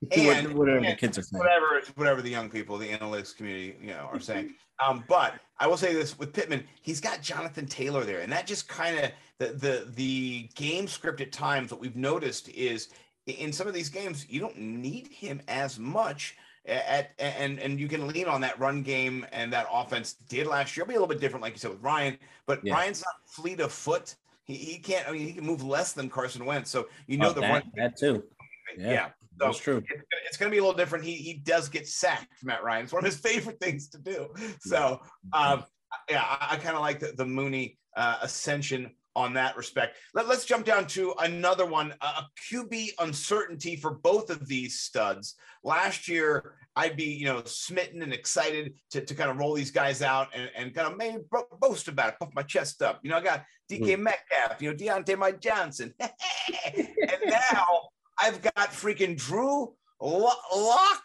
and 0.17 0.55
whatever 0.55 0.79
and 0.79 0.87
the 0.87 0.95
kids 0.95 1.19
are 1.19 1.23
saying. 1.23 1.39
Whatever, 1.39 1.83
whatever 1.97 2.23
the 2.23 2.31
young 2.31 2.49
people, 2.49 2.79
the 2.79 2.89
analytics 2.89 3.37
community, 3.37 3.77
you 3.81 3.89
know, 3.89 4.09
are 4.13 4.21
saying. 4.21 4.55
Um, 4.83 5.05
but 5.09 5.35
I 5.59 5.67
will 5.67 5.77
say 5.77 5.93
this 5.93 6.19
with 6.19 6.33
Pittman, 6.33 6.65
he's 6.81 7.03
got 7.03 7.21
Jonathan 7.21 7.67
Taylor 7.67 8.03
there, 8.03 8.21
and 8.21 8.33
that 8.33 8.47
just 8.47 8.67
kind 8.67 8.99
of 8.99 9.11
the 9.37 9.47
the 9.49 9.87
the 9.95 10.49
game 10.55 10.89
script 10.89 11.21
at 11.21 11.33
times. 11.33 11.71
What 11.71 11.83
we've 11.83 11.97
noticed 11.97 12.49
is 12.49 12.89
in 13.27 13.53
some 13.53 13.69
of 13.69 13.75
these 13.75 13.91
games, 13.91 14.25
you 14.31 14.41
don't 14.41 14.59
need 14.59 15.09
him 15.09 15.43
as 15.49 15.79
much 15.79 16.37
at, 16.67 17.13
and 17.19 17.59
and 17.59 17.79
you 17.79 17.89
can 17.89 18.07
lean 18.07 18.27
on 18.27 18.41
that 18.41 18.59
run 18.59 18.83
game 18.83 19.27
and 19.33 19.53
that 19.53 19.67
offense 19.73 20.15
did 20.29 20.47
last 20.47 20.77
year. 20.77 20.85
It'll 20.85 20.89
be 20.89 20.95
a 20.95 21.01
little 21.01 21.09
bit 21.09 21.21
different, 21.21 21.43
like 21.43 21.53
you 21.53 21.59
said, 21.59 21.73
with 21.73 21.83
Ryan. 21.83 22.19
But 22.47 22.65
yeah. 22.65 22.75
Ryan's 22.75 23.01
not 23.01 23.15
fleet 23.27 23.61
of 23.61 23.73
foot. 23.73 24.15
He, 24.45 24.55
he 24.55 24.79
can't. 24.79 25.09
I 25.09 25.13
mean, 25.13 25.27
he 25.27 25.33
can 25.33 25.45
move 25.45 25.63
less 25.63 25.93
than 25.93 26.09
Carson 26.09 26.45
Wentz. 26.45 26.71
So 26.71 26.89
you 27.07 27.19
know 27.19 27.31
oh, 27.31 27.33
the 27.33 27.41
that, 27.43 27.51
run. 27.51 27.63
That 27.77 27.97
too. 27.97 28.25
Yeah, 28.79 28.91
yeah. 28.93 29.09
So 29.41 29.47
that's 29.47 29.59
true. 29.59 29.79
It's, 29.79 30.03
it's 30.27 30.37
going 30.37 30.51
to 30.51 30.55
be 30.55 30.59
a 30.59 30.63
little 30.63 30.77
different. 30.77 31.05
He 31.05 31.15
he 31.15 31.35
does 31.35 31.69
get 31.69 31.89
sacked, 31.89 32.45
Matt 32.45 32.63
Ryan. 32.63 32.85
It's 32.85 32.93
one 32.93 33.05
of 33.05 33.11
his 33.11 33.21
favorite 33.21 33.59
things 33.61 33.89
to 33.89 33.99
do. 33.99 34.29
So 34.61 35.01
um, 35.33 35.65
yeah, 36.09 36.23
I, 36.23 36.49
I 36.51 36.57
kind 36.57 36.77
of 36.77 36.83
like 36.83 37.01
the, 37.01 37.13
the 37.17 37.25
Mooney 37.25 37.79
uh, 37.97 38.19
ascension 38.23 38.91
on 39.17 39.35
that 39.35 39.57
respect. 39.57 39.97
Let, 40.15 40.27
us 40.27 40.45
jump 40.45 40.65
down 40.65 40.87
to 40.89 41.15
another 41.19 41.67
one, 41.67 41.95
a 42.01 42.23
QB 42.51 42.91
uncertainty 43.01 43.77
for 43.77 43.91
both 43.91 44.31
of 44.31 44.47
these 44.47 44.81
studs. 44.81 45.35
Last 45.65 46.09
year, 46.09 46.55
I'd 46.77 46.97
be, 46.97 47.05
you 47.05 47.27
know, 47.27 47.43
smitten 47.45 48.03
and 48.03 48.13
excited 48.13 48.75
to, 48.93 49.05
to 49.05 49.15
kind 49.15 49.31
of 49.31 49.39
roll 49.39 49.55
these 49.55 49.73
guys 49.73 50.03
out 50.03 50.29
and, 50.35 50.49
and 50.57 50.75
kind 50.75 50.93
of 50.93 50.97
maybe 50.97 51.19
boast 51.61 51.89
about 51.89 52.11
it, 52.11 52.19
puff 52.21 52.31
my 52.35 52.43
chest 52.43 52.83
up. 52.83 53.01
You 53.03 53.11
know, 53.11 53.17
I 53.17 53.21
got 53.21 53.45
DK 53.71 53.97
mm. 53.97 53.99
Metcalf, 53.99 54.63
you 54.63 54.71
know, 54.71 54.77
Diontae 54.77 55.19
Mike 55.19 55.41
Johnson. 55.41 55.93
and 56.01 56.89
now 57.27 57.89
I've 58.21 58.43
got 58.43 58.71
freaking 58.71 59.17
Drew 59.17 59.75
Lock, 60.01 61.03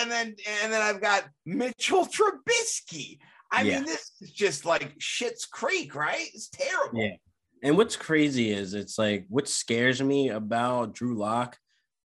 and 0.00 0.10
then 0.10 0.34
and 0.62 0.72
then 0.72 0.82
I've 0.82 1.00
got 1.00 1.24
Mitchell 1.44 2.06
Trubisky. 2.06 3.18
I 3.52 3.62
yeah. 3.62 3.76
mean, 3.76 3.86
this 3.86 4.12
is 4.20 4.32
just 4.32 4.64
like 4.64 4.94
shit's 4.98 5.44
creek, 5.46 5.94
right? 5.94 6.26
It's 6.34 6.48
terrible. 6.48 6.98
Yeah. 6.98 7.16
And 7.62 7.76
what's 7.76 7.96
crazy 7.96 8.50
is 8.50 8.74
it's 8.74 8.98
like 8.98 9.26
what 9.28 9.48
scares 9.48 10.02
me 10.02 10.30
about 10.30 10.94
Drew 10.94 11.16
Lock 11.16 11.58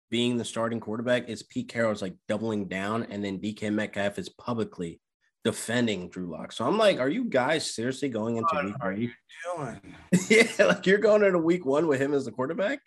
being 0.09 0.37
the 0.37 0.45
starting 0.45 0.79
quarterback 0.79 1.27
is 1.27 1.43
Pete 1.43 1.69
Carroll's 1.69 2.01
like 2.01 2.15
doubling 2.27 2.67
down, 2.67 3.03
and 3.03 3.23
then 3.23 3.39
DK 3.39 3.73
Metcalf 3.73 4.19
is 4.19 4.29
publicly 4.29 4.99
defending 5.43 6.09
Drew 6.09 6.31
Lock. 6.31 6.51
So 6.51 6.65
I'm 6.65 6.77
like, 6.77 6.99
are 6.99 7.09
you 7.09 7.25
guys 7.25 7.73
seriously 7.73 8.09
going 8.09 8.37
into 8.37 8.49
what 8.53 8.65
week? 8.65 8.75
Are 8.81 8.93
you 8.93 9.11
doing? 9.55 9.95
yeah, 10.29 10.65
like 10.65 10.85
you're 10.85 10.99
going 10.99 11.23
into 11.23 11.39
week 11.39 11.65
one 11.65 11.87
with 11.87 11.99
him 11.99 12.13
as 12.13 12.25
the 12.25 12.31
quarterback 12.31 12.79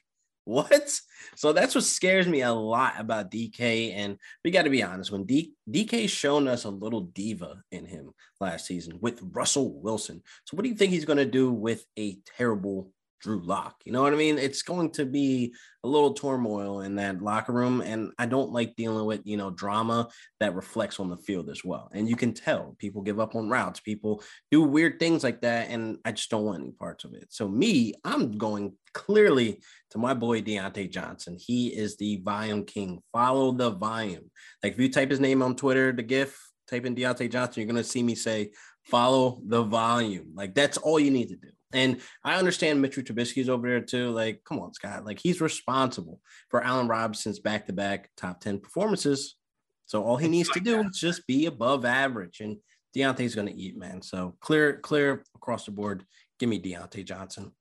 what? 0.46 1.00
So 1.34 1.52
that's 1.52 1.74
what 1.74 1.82
scares 1.84 2.26
me 2.28 2.42
a 2.42 2.52
lot 2.52 2.94
about 2.98 3.32
DK. 3.32 3.92
And 3.94 4.16
we 4.44 4.52
got 4.52 4.62
to 4.62 4.70
be 4.70 4.82
honest, 4.82 5.10
when 5.10 5.24
D- 5.24 5.52
DK 5.68 6.08
shown 6.08 6.46
us 6.46 6.64
a 6.64 6.70
little 6.70 7.00
diva 7.00 7.62
in 7.72 7.84
him 7.84 8.12
last 8.40 8.64
season 8.66 8.98
with 9.00 9.20
Russell 9.32 9.74
Wilson. 9.80 10.22
So 10.44 10.56
what 10.56 10.62
do 10.62 10.68
you 10.68 10.76
think 10.76 10.92
he's 10.92 11.04
going 11.04 11.18
to 11.18 11.26
do 11.26 11.50
with 11.50 11.84
a 11.98 12.18
terrible 12.38 12.92
Drew 13.20 13.40
Lock. 13.40 13.76
You 13.84 13.92
know 13.92 14.02
what 14.02 14.12
I 14.12 14.16
mean? 14.16 14.38
It's 14.38 14.62
going 14.62 14.90
to 14.92 15.06
be 15.06 15.54
a 15.84 15.88
little 15.88 16.12
turmoil 16.12 16.80
in 16.80 16.96
that 16.96 17.22
locker 17.22 17.52
room. 17.52 17.80
And 17.80 18.12
I 18.18 18.26
don't 18.26 18.52
like 18.52 18.76
dealing 18.76 19.06
with, 19.06 19.22
you 19.24 19.36
know, 19.36 19.50
drama 19.50 20.08
that 20.40 20.54
reflects 20.54 21.00
on 21.00 21.08
the 21.08 21.16
field 21.16 21.48
as 21.48 21.64
well. 21.64 21.90
And 21.92 22.08
you 22.08 22.16
can 22.16 22.34
tell 22.34 22.76
people 22.78 23.02
give 23.02 23.20
up 23.20 23.34
on 23.34 23.48
routes, 23.48 23.80
people 23.80 24.22
do 24.50 24.62
weird 24.62 24.98
things 24.98 25.24
like 25.24 25.40
that. 25.42 25.70
And 25.70 25.98
I 26.04 26.12
just 26.12 26.30
don't 26.30 26.44
want 26.44 26.62
any 26.62 26.72
parts 26.72 27.04
of 27.04 27.14
it. 27.14 27.26
So, 27.30 27.48
me, 27.48 27.94
I'm 28.04 28.36
going 28.36 28.74
clearly 28.92 29.60
to 29.90 29.98
my 29.98 30.14
boy 30.14 30.42
Diontae 30.42 30.90
Johnson. 30.90 31.36
He 31.38 31.68
is 31.68 31.96
the 31.96 32.20
volume 32.24 32.64
king. 32.64 33.02
Follow 33.12 33.52
the 33.52 33.70
volume. 33.70 34.30
Like 34.62 34.72
if 34.72 34.80
you 34.80 34.90
type 34.90 35.10
his 35.10 35.20
name 35.20 35.42
on 35.42 35.56
Twitter, 35.56 35.92
the 35.92 36.02
GIF, 36.02 36.38
type 36.68 36.84
in 36.84 36.96
Diontae 36.96 37.30
Johnson, 37.30 37.60
you're 37.60 37.72
going 37.72 37.82
to 37.82 37.88
see 37.88 38.02
me 38.02 38.14
say, 38.14 38.50
follow 38.84 39.40
the 39.46 39.62
volume. 39.62 40.32
Like 40.34 40.54
that's 40.54 40.78
all 40.78 40.98
you 40.98 41.10
need 41.10 41.28
to 41.28 41.36
do. 41.36 41.48
And 41.76 42.00
I 42.24 42.36
understand 42.36 42.80
Mitchell 42.80 43.02
Trubisky's 43.02 43.48
over 43.48 43.68
there 43.68 43.80
too. 43.80 44.10
Like, 44.10 44.42
come 44.44 44.58
on, 44.60 44.72
Scott. 44.72 45.04
Like, 45.04 45.18
he's 45.18 45.40
responsible 45.40 46.20
for 46.50 46.64
Allen 46.64 46.88
Robinson's 46.88 47.38
back 47.38 47.66
to 47.66 47.72
back 47.72 48.10
top 48.16 48.40
10 48.40 48.60
performances. 48.60 49.36
So 49.84 50.02
all 50.02 50.16
he 50.16 50.26
needs 50.26 50.48
to 50.50 50.60
do 50.60 50.80
is 50.80 50.98
just 50.98 51.26
be 51.26 51.46
above 51.46 51.84
average. 51.84 52.40
And 52.40 52.56
Diontae's 52.96 53.34
going 53.34 53.48
to 53.48 53.54
eat, 53.54 53.76
man. 53.76 54.00
So 54.02 54.36
clear, 54.40 54.78
clear 54.78 55.22
across 55.34 55.66
the 55.66 55.70
board. 55.70 56.04
Give 56.38 56.48
me 56.48 56.60
Diontae 56.60 57.04
Johnson. 57.04 57.52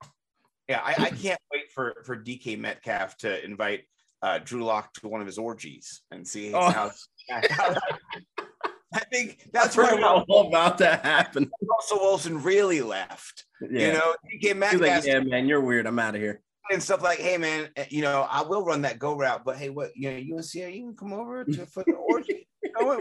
Yeah, 0.68 0.82
I, 0.84 0.96
I 0.98 1.10
can't 1.12 1.40
wait 1.54 1.72
for, 1.74 2.02
for 2.06 2.16
DK 2.16 2.58
Metcalf 2.58 3.18
to 3.18 3.44
invite 3.44 3.84
uh, 4.22 4.40
Drew 4.40 4.64
Lock 4.64 4.94
to 4.94 5.08
one 5.08 5.22
of 5.22 5.28
his 5.28 5.38
orgies 5.38 6.02
and 6.10 6.28
see 6.28 6.54
oh. 6.54 6.72
how, 6.72 6.92
how, 7.30 7.76
I 8.96 9.00
think 9.12 9.50
that's 9.54 9.76
where 9.76 10.04
all 10.04 10.48
about 10.48 10.78
to 10.80 10.88
happen. 10.88 11.52
Russell 11.62 12.00
Wilson 12.00 12.42
really 12.42 12.82
left. 12.82 13.46
Yeah. 13.62 13.88
You 13.88 13.94
know, 13.94 14.16
DK 14.32 14.56
Metcalf. 14.56 14.82
Like, 14.82 15.06
yeah, 15.06 15.20
man, 15.20 15.48
you're 15.48 15.62
weird. 15.62 15.86
I'm 15.86 16.00
out 16.00 16.16
of 16.16 16.22
here. 16.22 16.42
And 16.72 16.82
stuff 16.82 17.04
like, 17.04 17.20
hey, 17.20 17.38
man, 17.38 17.70
you 17.90 18.02
know, 18.02 18.26
I 18.28 18.42
will 18.42 18.66
run 18.66 18.82
that 18.84 18.98
go 18.98 19.16
route, 19.16 19.44
but 19.46 19.58
hey, 19.58 19.70
what, 19.70 19.92
you 19.96 20.10
know, 20.10 20.18
you 20.18 20.36
and 20.36 20.44
Ciara, 20.44 20.72
you 20.72 20.86
can 20.86 20.96
come 20.96 21.14
over 21.14 21.44
to 21.44 21.66
for 21.68 21.84
the 21.86 21.94
orgy. 21.94 22.48
you 22.64 22.72
know, 22.74 23.00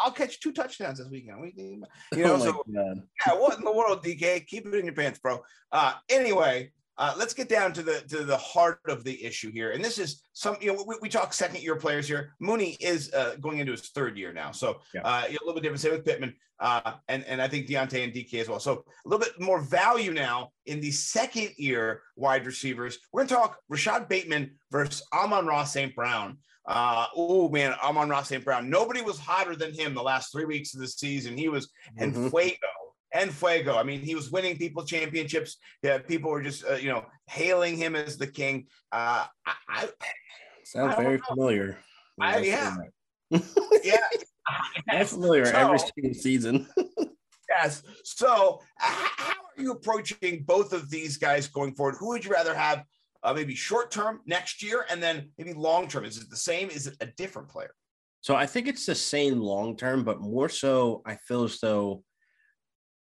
I'll, 0.00 0.10
catch 0.10 0.40
two 0.40 0.50
touchdowns 0.50 0.98
this 0.98 1.08
weekend. 1.08 1.52
You 1.56 2.24
know, 2.24 2.34
oh 2.34 2.38
so 2.38 2.52
God. 2.52 3.02
yeah, 3.24 3.34
what 3.34 3.56
in 3.56 3.64
the 3.64 3.72
world, 3.72 4.02
DK? 4.02 4.44
Keep 4.48 4.66
it 4.66 4.74
in 4.74 4.86
your 4.86 4.94
pants, 4.94 5.20
bro. 5.20 5.44
Uh, 5.70 5.92
anyway, 6.08 6.72
uh, 6.96 7.14
let's 7.18 7.34
get 7.34 7.48
down 7.48 7.72
to 7.72 7.82
the 7.82 8.00
to 8.08 8.24
the 8.24 8.36
heart 8.36 8.80
of 8.86 9.04
the 9.04 9.24
issue 9.24 9.50
here. 9.50 9.72
And 9.72 9.84
this 9.84 9.98
is 9.98 10.22
some, 10.32 10.56
you 10.60 10.72
know, 10.72 10.84
we, 10.86 10.96
we 11.02 11.08
talk 11.08 11.32
second 11.32 11.62
year 11.62 11.76
players 11.76 12.06
here. 12.06 12.32
Mooney 12.40 12.76
is 12.80 13.12
uh, 13.12 13.36
going 13.40 13.58
into 13.58 13.72
his 13.72 13.88
third 13.88 14.16
year 14.16 14.32
now, 14.32 14.52
so 14.52 14.80
yeah. 14.94 15.02
uh, 15.02 15.24
a 15.28 15.32
little 15.32 15.54
bit 15.54 15.62
different. 15.62 15.80
Same 15.80 15.92
with 15.92 16.04
Pittman, 16.04 16.34
uh, 16.60 16.92
and 17.08 17.24
and 17.24 17.42
I 17.42 17.48
think 17.48 17.66
Diontae 17.66 18.04
and 18.04 18.12
DK 18.12 18.34
as 18.40 18.48
well. 18.48 18.60
So 18.60 18.84
a 19.04 19.08
little 19.08 19.24
bit 19.24 19.40
more 19.40 19.60
value 19.60 20.12
now 20.12 20.50
in 20.66 20.80
the 20.80 20.92
second 20.92 21.50
year 21.56 22.02
wide 22.16 22.46
receivers. 22.46 22.98
We're 23.12 23.24
gonna 23.24 23.40
talk 23.40 23.58
Rashod 23.68 24.08
Bateman 24.08 24.52
versus 24.70 25.02
Amon-Ra 25.12 25.64
St. 25.64 25.94
Brown. 25.94 26.38
Uh, 26.66 27.06
oh 27.14 27.48
man, 27.48 27.74
Amon-Ra 27.82 28.22
St. 28.22 28.44
Brown. 28.44 28.70
Nobody 28.70 29.02
was 29.02 29.18
hotter 29.18 29.56
than 29.56 29.74
him 29.74 29.94
the 29.94 30.02
last 30.02 30.32
three 30.32 30.46
weeks 30.46 30.74
of 30.74 30.80
the 30.80 30.88
season. 30.88 31.36
He 31.36 31.48
was 31.48 31.66
mm-hmm. 31.66 32.04
and 32.04 32.30
Fuego 32.30 32.56
and 33.14 33.32
Fuego. 33.32 33.76
I 33.76 33.84
mean, 33.84 34.00
he 34.00 34.14
was 34.14 34.30
winning 34.30 34.58
people 34.58 34.84
championships. 34.84 35.56
Yeah, 35.82 35.98
people 35.98 36.30
were 36.30 36.42
just 36.42 36.64
uh, 36.68 36.74
you 36.74 36.90
know 36.90 37.06
hailing 37.26 37.78
him 37.78 37.96
as 37.96 38.18
the 38.18 38.26
king. 38.26 38.66
Uh, 38.92 39.24
I, 39.68 39.88
sounds 40.64 40.94
I 40.94 41.02
very 41.02 41.16
know. 41.16 41.24
familiar. 41.28 41.78
I, 42.20 42.38
yeah, 42.38 42.76
yeah, 43.30 43.96
I'm 44.90 45.06
familiar 45.06 45.46
so, 45.46 45.52
every 45.52 45.78
single 45.78 46.14
season. 46.14 46.66
yes. 47.48 47.82
So, 48.02 48.60
how 48.76 49.32
are 49.56 49.62
you 49.62 49.72
approaching 49.72 50.42
both 50.44 50.72
of 50.72 50.90
these 50.90 51.16
guys 51.16 51.48
going 51.48 51.74
forward? 51.74 51.96
Who 51.98 52.08
would 52.08 52.24
you 52.24 52.32
rather 52.32 52.54
have? 52.54 52.84
Uh, 53.22 53.32
maybe 53.32 53.54
short 53.54 53.90
term 53.90 54.20
next 54.26 54.62
year, 54.62 54.84
and 54.90 55.02
then 55.02 55.30
maybe 55.38 55.54
long 55.54 55.88
term. 55.88 56.04
Is 56.04 56.18
it 56.18 56.28
the 56.28 56.36
same? 56.36 56.68
Is 56.68 56.86
it 56.86 56.94
a 57.00 57.06
different 57.06 57.48
player? 57.48 57.74
So 58.20 58.34
I 58.34 58.44
think 58.44 58.68
it's 58.68 58.84
the 58.84 58.94
same 58.94 59.38
long 59.38 59.78
term, 59.78 60.04
but 60.04 60.20
more 60.20 60.50
so, 60.50 61.00
I 61.06 61.16
feel 61.16 61.44
as 61.44 61.58
though 61.58 62.04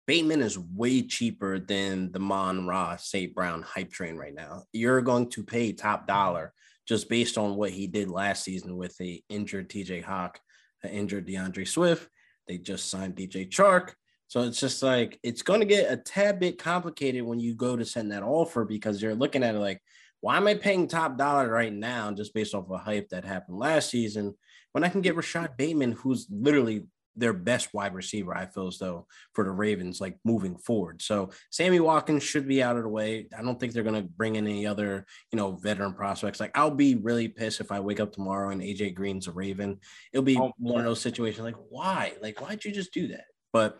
Bateman 0.07 0.41
is 0.41 0.57
way 0.57 1.01
cheaper 1.01 1.59
than 1.59 2.13
the 2.13 2.19
Amon-Ra 2.19 2.95
St. 2.95 3.35
Brown 3.35 3.61
hype 3.61 3.91
train 3.91 4.15
right 4.15 4.33
now. 4.33 4.63
You're 4.71 5.01
going 5.01 5.29
to 5.31 5.43
pay 5.43 5.73
top 5.73 6.07
dollar 6.07 6.53
just 6.87 7.09
based 7.09 7.37
on 7.37 7.57
what 7.57 7.71
he 7.71 7.87
did 7.87 8.09
last 8.09 8.45
season 8.45 8.77
with 8.77 8.95
the 8.97 9.21
injured 9.27 9.69
TJ 9.69 10.01
Hawk, 10.01 10.39
an 10.81 10.91
injured 10.91 11.27
D'Andre 11.27 11.65
Swift. 11.65 12.09
They 12.47 12.57
just 12.57 12.89
signed 12.89 13.17
DJ 13.17 13.49
Chark. 13.49 13.91
So 14.29 14.43
it's 14.43 14.61
just 14.61 14.81
like 14.81 15.19
it's 15.23 15.41
going 15.41 15.59
to 15.59 15.65
get 15.65 15.91
a 15.91 15.97
tad 15.97 16.39
bit 16.39 16.57
complicated 16.57 17.23
when 17.23 17.41
you 17.41 17.53
go 17.53 17.75
to 17.75 17.83
send 17.83 18.13
that 18.13 18.23
offer 18.23 18.63
because 18.63 19.01
you're 19.01 19.13
looking 19.13 19.43
at 19.43 19.55
it 19.55 19.59
like, 19.59 19.81
why 20.21 20.37
am 20.37 20.47
I 20.47 20.55
paying 20.55 20.87
top 20.87 21.17
dollar 21.17 21.49
right 21.49 21.73
now 21.73 22.11
just 22.11 22.33
based 22.33 22.55
off 22.55 22.69
a 22.69 22.77
hype 22.77 23.09
that 23.09 23.25
happened 23.25 23.59
last 23.59 23.89
season 23.89 24.35
when 24.71 24.85
I 24.85 24.89
can 24.89 25.01
get 25.01 25.15
Rashod 25.15 25.57
Bateman, 25.57 25.91
who's 25.91 26.27
literally 26.29 26.85
their 27.17 27.33
best 27.33 27.73
wide 27.73 27.93
receiver, 27.93 28.35
I 28.35 28.45
feel 28.45 28.67
as 28.67 28.77
though 28.77 29.07
for 29.33 29.43
the 29.43 29.51
Ravens, 29.51 29.99
like 29.99 30.17
moving 30.23 30.55
forward. 30.55 31.01
So 31.01 31.31
Sammy 31.49 31.79
Watkins 31.79 32.23
should 32.23 32.47
be 32.47 32.61
out 32.61 32.77
of 32.77 32.83
the 32.83 32.89
way. 32.89 33.27
I 33.37 33.41
don't 33.41 33.59
think 33.59 33.73
they're 33.73 33.83
gonna 33.83 34.03
bring 34.03 34.35
in 34.35 34.47
any 34.47 34.67
other, 34.67 35.05
you 35.31 35.37
know, 35.37 35.51
veteran 35.51 35.93
prospects. 35.93 36.39
Like 36.39 36.55
I'll 36.55 36.71
be 36.71 36.95
really 36.95 37.27
pissed 37.27 37.59
if 37.59 37.71
I 37.71 37.79
wake 37.79 37.99
up 37.99 38.13
tomorrow 38.13 38.51
and 38.51 38.61
AJ 38.61 38.95
Green's 38.95 39.27
a 39.27 39.31
Raven. 39.31 39.79
It'll 40.13 40.23
be 40.23 40.37
oh, 40.37 40.53
one 40.57 40.79
of 40.79 40.85
those 40.85 41.01
situations 41.01 41.43
like, 41.43 41.57
why? 41.69 42.13
Like, 42.21 42.39
why'd 42.39 42.63
you 42.63 42.71
just 42.71 42.93
do 42.93 43.07
that? 43.09 43.25
But 43.51 43.79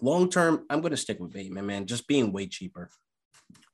long 0.00 0.30
term, 0.30 0.64
I'm 0.70 0.80
gonna 0.80 0.96
stick 0.96 1.20
with 1.20 1.32
Bateman, 1.32 1.66
man, 1.66 1.86
just 1.86 2.08
being 2.08 2.32
way 2.32 2.46
cheaper. 2.46 2.90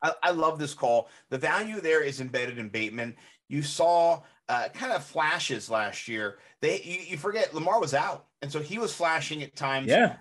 I, 0.02 0.12
I 0.22 0.30
love 0.30 0.58
this 0.58 0.74
call. 0.74 1.08
The 1.30 1.38
value 1.38 1.80
there 1.80 2.02
is 2.02 2.20
embedded 2.20 2.58
in 2.58 2.68
Bateman. 2.68 3.16
You 3.48 3.62
saw 3.62 4.22
uh, 4.50 4.68
kind 4.70 4.92
of 4.92 5.04
flashes 5.04 5.70
last 5.70 6.08
year. 6.08 6.38
They 6.60 6.82
you, 6.82 6.98
you, 7.10 7.16
forget 7.16 7.54
Lamar 7.54 7.80
was 7.80 7.94
out, 7.94 8.26
and 8.42 8.50
so 8.50 8.60
he 8.60 8.78
was 8.78 8.92
flashing 8.92 9.42
at 9.42 9.54
times. 9.54 9.86
Yeah, 9.86 10.16